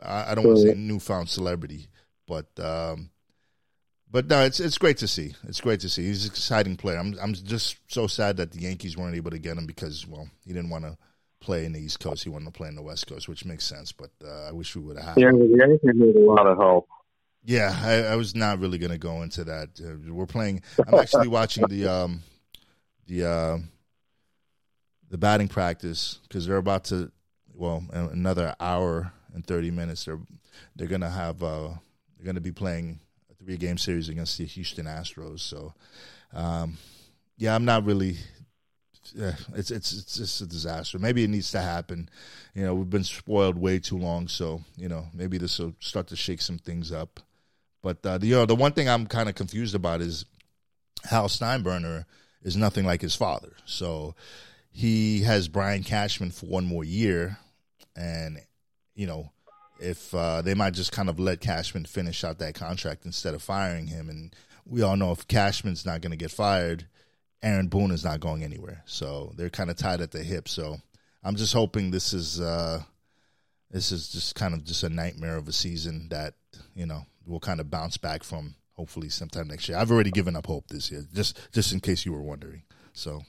[0.00, 1.88] I, I, don't want to say newfound celebrity,
[2.26, 3.10] but um,
[4.10, 5.34] but no, it's it's great to see.
[5.46, 6.04] It's great to see.
[6.04, 6.98] He's an exciting player.
[6.98, 10.28] I'm I'm just so sad that the Yankees weren't able to get him because well,
[10.44, 10.96] he didn't want to
[11.40, 12.24] play in the East Coast.
[12.24, 13.92] He wanted to play in the West Coast, which makes sense.
[13.92, 15.18] But uh, I wish we would have had.
[15.18, 16.88] Yeah, the Yankees need a lot of help.
[17.44, 19.68] Yeah, I, I was not really going to go into that.
[19.80, 20.62] Uh, we're playing.
[20.86, 22.22] I'm actually watching the um,
[23.06, 23.58] the uh,
[25.08, 27.12] the batting practice because they're about to.
[27.54, 30.04] Well, another hour and thirty minutes.
[30.04, 30.20] They're
[30.74, 31.42] they're going to have.
[31.42, 31.68] Uh,
[32.16, 32.98] they're going to be playing
[33.42, 35.40] three game series against the Houston Astros.
[35.40, 35.74] So,
[36.32, 36.78] um,
[37.36, 38.16] yeah, I'm not really.
[39.14, 40.98] Yeah, it's it's it's just a disaster.
[40.98, 42.08] Maybe it needs to happen.
[42.54, 46.08] You know, we've been spoiled way too long, so you know maybe this will start
[46.08, 47.18] to shake some things up.
[47.82, 50.26] But uh, the you know, the one thing I'm kind of confused about is
[51.04, 52.04] Hal Steinbrenner
[52.42, 53.52] is nothing like his father.
[53.64, 54.14] So
[54.70, 57.38] he has Brian Cashman for one more year,
[57.96, 58.38] and
[58.94, 59.32] you know
[59.80, 63.42] if uh, they might just kind of let Cashman finish out that contract instead of
[63.42, 64.08] firing him.
[64.08, 64.34] And
[64.66, 66.86] we all know if Cashman's not going to get fired,
[67.42, 68.82] Aaron Boone is not going anywhere.
[68.86, 70.48] So they're kind of tied at the hip.
[70.48, 70.76] So
[71.24, 72.82] I'm just hoping this is uh,
[73.70, 76.34] this is just kind of just a nightmare of a season that
[76.74, 79.78] you know we'll kind of bounce back from hopefully sometime next year.
[79.78, 82.62] I've already given up hope this year, just just in case you were wondering.
[82.92, 83.22] So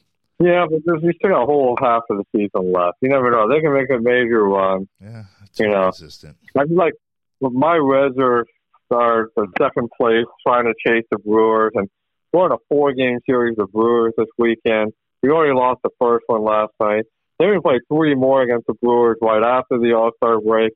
[0.43, 2.97] yeah, but there's, we still got a whole half of the season left.
[3.01, 4.87] You never know; they can make a major run.
[4.99, 5.23] Yeah,
[5.59, 6.37] you know, consistent.
[6.57, 6.93] I feel like
[7.41, 8.45] my Reds are
[8.91, 11.89] are second place, trying to chase the Brewers, and
[12.33, 14.93] we're in a four-game series of Brewers this weekend.
[15.21, 17.05] We already lost the first one last night.
[17.39, 20.73] Then we play three more against the Brewers right after the All Star break.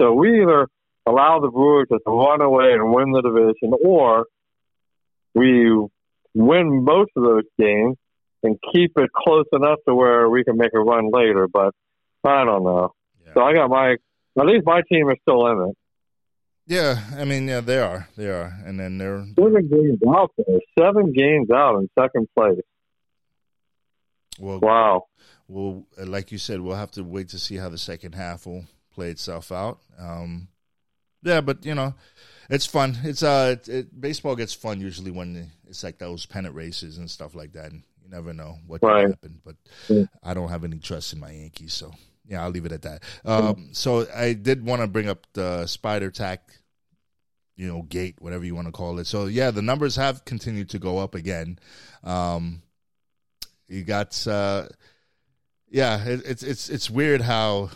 [0.00, 0.68] So we either
[1.06, 4.26] allow the Brewers to run away and win the division, or
[5.34, 5.70] we
[6.34, 7.96] win most of those games
[8.42, 11.46] and keep it close enough to where we can make a run later.
[11.48, 11.74] But
[12.24, 12.92] I don't know.
[13.24, 13.34] Yeah.
[13.34, 13.96] So I got my
[14.38, 15.76] at least my team is still in it.
[16.66, 20.60] Yeah, I mean, yeah, they are, they are, and then they're seven games out there,
[20.78, 22.60] seven games out in second place.
[24.38, 25.06] Well, wow.
[25.48, 28.64] Well, like you said, we'll have to wait to see how the second half will
[28.94, 29.80] play itself out.
[29.98, 30.48] Um,
[31.22, 31.94] yeah, but you know,
[32.48, 32.96] it's fun.
[33.02, 37.10] It's uh, it, it, baseball gets fun usually when it's like those pennant races and
[37.10, 37.72] stuff like that.
[37.72, 39.02] And you never know what right.
[39.02, 39.40] can happen.
[39.44, 39.56] But
[39.88, 40.04] yeah.
[40.22, 41.92] I don't have any trust in my Yankees, so
[42.26, 43.02] yeah, I'll leave it at that.
[43.24, 46.52] Um, so I did want to bring up the spider tack,
[47.56, 49.06] you know, gate, whatever you want to call it.
[49.06, 51.58] So yeah, the numbers have continued to go up again.
[52.04, 52.62] Um,
[53.68, 54.68] you got, uh,
[55.68, 57.70] yeah, it, it's it's it's weird how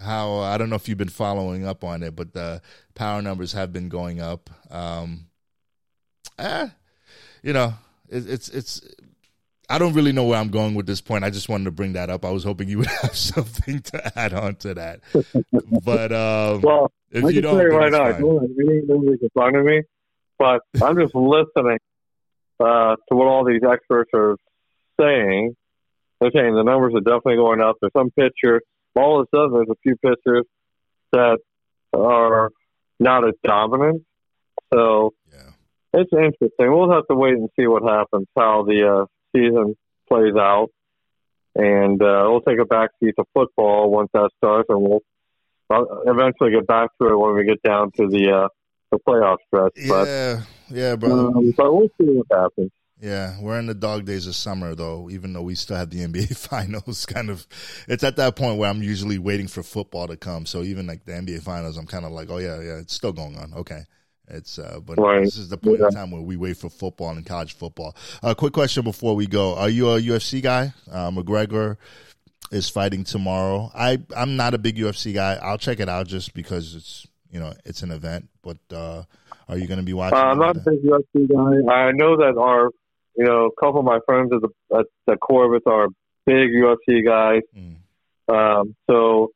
[0.00, 2.60] how I don't know if you've been following up on it, but the
[2.94, 4.50] power numbers have been going up.
[4.70, 5.26] Um,
[6.38, 6.68] eh,
[7.42, 7.74] you know,
[8.08, 8.80] it, it's it's.
[9.68, 11.24] I don't really know where I'm going with this point.
[11.24, 12.24] I just wanted to bring that up.
[12.24, 15.00] I was hoping you would have something to add on to that.
[15.84, 19.56] But um, well, if I you don't, right now, I don't have any in front
[19.56, 19.82] of me,
[20.38, 21.78] but I'm just listening
[22.60, 24.36] uh, to what all these experts are
[25.00, 25.56] saying,
[26.20, 27.76] they're saying the numbers are definitely going up.
[27.80, 28.62] There's some pitchers.
[28.94, 30.44] All of a sudden, there's a few pitchers
[31.12, 31.38] that
[31.92, 32.50] are
[33.00, 34.02] not as dominant.
[34.72, 35.50] So yeah.
[35.94, 36.72] it's interesting.
[36.72, 39.76] We'll have to wait and see what happens, how the uh, season
[40.08, 40.68] plays out,
[41.54, 45.02] and uh, we'll take a backseat to football once that starts, and we'll
[46.06, 48.48] eventually get back to it when we get down to the uh,
[48.90, 49.72] the playoff stretch.
[49.76, 51.28] Yeah, but, yeah, bro.
[51.28, 52.70] Um, but we'll see what happens.
[53.00, 55.10] Yeah, we're in the dog days of summer though.
[55.10, 57.46] Even though we still have the NBA finals, kind of,
[57.88, 60.46] it's at that point where I'm usually waiting for football to come.
[60.46, 63.12] So even like the NBA finals, I'm kind of like, oh yeah, yeah, it's still
[63.12, 63.54] going on.
[63.54, 63.82] Okay,
[64.28, 65.24] it's uh, but right.
[65.24, 65.86] this is the point yeah.
[65.86, 67.96] in time where we wait for football and college football.
[68.22, 70.72] A uh, quick question before we go: Are you a UFC guy?
[70.90, 71.76] Uh, McGregor
[72.50, 73.70] is fighting tomorrow.
[73.74, 75.34] I I'm not a big UFC guy.
[75.42, 78.28] I'll check it out just because it's you know it's an event.
[78.42, 79.02] But uh,
[79.48, 80.18] are you going to be watching?
[80.18, 81.72] Uh, I'm not a big UFC guy.
[81.72, 82.70] I know that our
[83.16, 85.88] you know a couple of my friends at the at the Corbett's are
[86.26, 87.42] big UFC guys.
[87.56, 87.76] Mm.
[88.28, 89.32] Um, so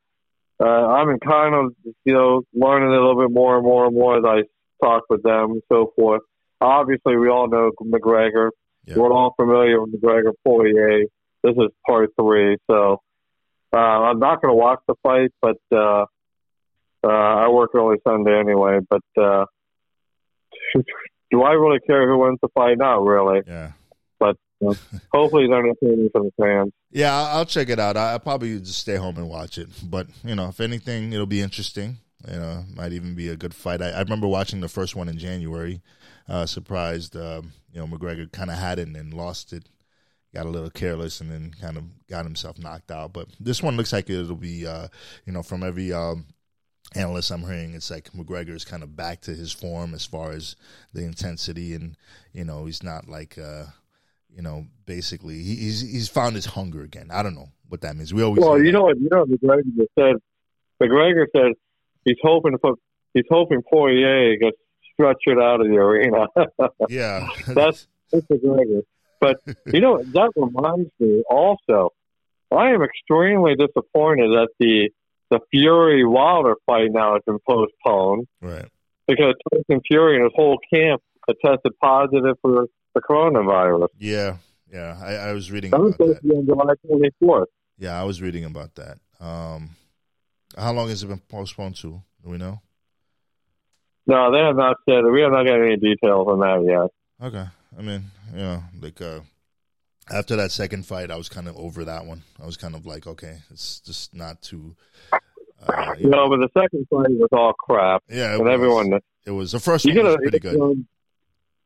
[0.61, 1.75] uh, I'm in kind of
[2.05, 4.43] you know learning a little bit more and more and more as I
[4.83, 6.23] talk with them and so forth.
[6.61, 8.51] Obviously, we all know McGregor.
[8.87, 8.97] Yep.
[8.97, 11.05] We're all familiar with McGregor Poirier.
[11.43, 13.01] This is part three, so
[13.73, 16.07] uh, I'm not going to watch the fight, but uh,
[17.05, 18.79] uh, I work early Sunday anyway.
[18.89, 19.45] But uh,
[21.31, 22.79] do I really care who wins the fight?
[22.79, 23.43] Not really.
[23.47, 23.73] Yeah.
[24.19, 24.37] But
[25.13, 26.73] hopefully, it's entertaining for the fans.
[26.91, 27.97] Yeah, I'll check it out.
[27.97, 29.69] I, will probably just stay home and watch it.
[29.83, 31.99] But you know, if anything, it'll be interesting.
[32.29, 33.81] You know, might even be a good fight.
[33.81, 35.81] I, I remember watching the first one in January.
[36.29, 39.69] Uh, surprised, um, you know, McGregor kind of had it and lost it
[40.37, 43.13] got a little careless and then kind of got himself knocked out.
[43.13, 44.89] But this one looks like it'll be, uh,
[45.25, 46.27] you know, from every um,
[46.95, 50.33] analyst I'm hearing, it's like McGregor is kind of back to his form as far
[50.33, 50.57] as
[50.93, 51.97] the intensity, and
[52.33, 53.65] you know, he's not like, uh,
[54.29, 57.09] you know, basically he's he's found his hunger again.
[57.11, 58.13] I don't know what that means.
[58.13, 60.17] We always well, you know what you know what McGregor said.
[60.83, 61.53] McGregor said
[62.07, 62.77] he's hoping for
[63.13, 64.57] he's hoping Poirier gets
[64.95, 66.27] stretched out of the arena.
[66.89, 68.83] yeah, that's that's a McGregor.
[69.21, 69.37] But
[69.67, 71.91] you know that reminds me also.
[72.51, 74.91] I am extremely disappointed that the
[75.31, 78.29] the Fury Wilder fight now has been postponed.
[78.41, 78.67] Right.
[79.09, 81.03] Because Tyson Fury and his whole camp
[81.45, 83.89] tested positive for the coronavirus.
[83.99, 84.37] Yeah,
[84.73, 84.99] yeah.
[85.03, 85.71] I, I was reading.
[85.71, 87.49] That was supposed to be on July twenty fourth.
[87.79, 88.99] Yeah, I was reading about that.
[89.21, 89.76] Um,
[90.57, 92.03] how long has it been postponed to?
[92.25, 92.61] Do we know?
[94.07, 95.05] No, they have not said.
[95.05, 97.27] We have not got any details on that yet.
[97.27, 97.47] Okay.
[97.79, 99.21] I mean, you know, like uh,
[100.11, 102.23] after that second fight, I was kind of over that one.
[102.41, 104.77] I was kind of like, okay, it's just not too.
[105.13, 106.29] Uh, you no, know.
[106.29, 108.03] but the second fight was all crap.
[108.09, 109.01] Yeah, and everyone.
[109.25, 110.87] It was the first one was pretty good.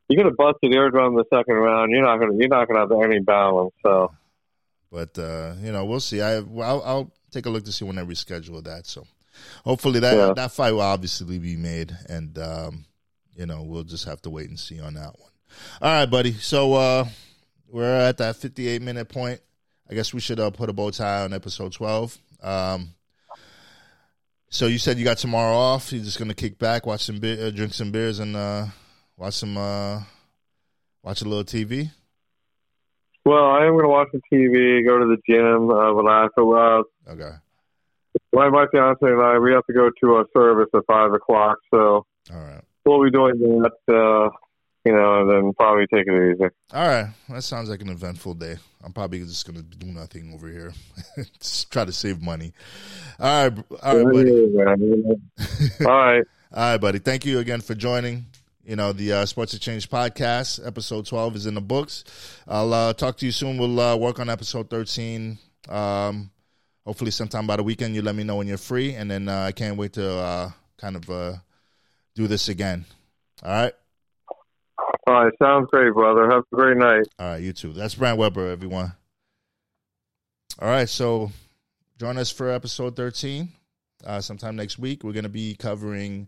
[0.08, 1.92] You could have busted eardrum the second round.
[1.92, 2.34] You're not gonna.
[2.36, 3.74] You're not gonna have any balance.
[3.82, 4.12] So.
[4.90, 6.20] But uh, you know, we'll see.
[6.20, 8.86] I I'll, I'll, take a look to see when they reschedule that.
[8.86, 9.06] So,
[9.64, 10.32] hopefully that yeah.
[10.34, 12.84] that fight will obviously be made, and um,
[13.34, 15.30] you know, we'll just have to wait and see on that one.
[15.82, 16.32] All right, buddy.
[16.34, 17.04] So uh,
[17.68, 19.40] we're at that 58 minute point.
[19.90, 22.16] I guess we should uh, put a bow tie on episode 12.
[22.42, 22.94] Um,
[24.48, 25.92] so you said you got tomorrow off.
[25.92, 28.66] You're just gonna kick back, watch some beer, uh, drink some beers, and uh,
[29.16, 30.02] watch some uh,
[31.02, 31.90] watch a little TV.
[33.24, 36.34] Well, I am gonna watch the TV, go to the gym, uh, relax.
[36.36, 37.32] Uh, okay.
[38.32, 41.58] My my fiance and I we have to go to a service at five o'clock,
[41.72, 42.62] so all right.
[42.84, 43.72] We'll be doing that.
[43.94, 44.30] Uh,
[44.84, 46.48] you know, and then probably take it easy.
[46.72, 48.56] All right, that sounds like an eventful day.
[48.82, 50.72] I'm probably just gonna do nothing over here,
[51.38, 52.52] just try to save money.
[53.18, 54.30] All right, all right, buddy.
[55.84, 56.98] all right, all right, buddy.
[56.98, 58.26] Thank you again for joining.
[58.64, 62.04] You know, the uh, Sports Xchange podcast, episode 12 is in the books.
[62.46, 63.58] I'll uh, talk to you soon.
[63.58, 65.38] We'll uh, work on episode 13.
[65.68, 66.30] Um,
[66.90, 68.94] hopefully, sometime by the weekend, you let me know when you're free.
[68.94, 71.34] And then uh, I can't wait to uh, kind of uh,
[72.16, 72.84] do this again.
[73.44, 73.72] All right.
[75.06, 76.28] All right, sounds great, brother.
[76.28, 77.06] Have a great night.
[77.20, 77.72] All right, you too.
[77.72, 78.92] That's Brant Weber, everyone.
[80.60, 81.30] All right, so
[81.96, 83.48] join us for episode 13
[84.04, 85.04] uh, sometime next week.
[85.04, 86.26] We're going to be covering,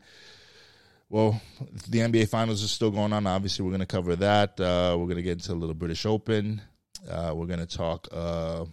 [1.11, 1.41] well,
[1.89, 3.27] the NBA Finals is still going on.
[3.27, 4.61] Obviously, we're going to cover that.
[4.61, 6.63] Uh, we're going to get into a little British Open.
[7.11, 8.65] Uh, we're going to talk, uh,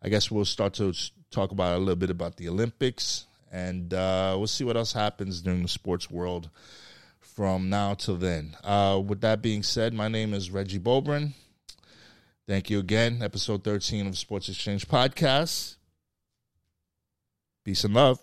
[0.00, 0.92] I guess we'll start to
[1.34, 5.42] talk about a little bit about the Olympics, and uh, we'll see what else happens
[5.42, 6.48] during the sports world
[7.20, 8.56] from now till then.
[8.62, 11.32] Uh, with that being said, my name is Reggie Bobrin.
[12.46, 13.22] Thank you again.
[13.22, 15.76] Episode 13 of Sports Xchange Podcast.
[17.64, 18.20] Peace and love.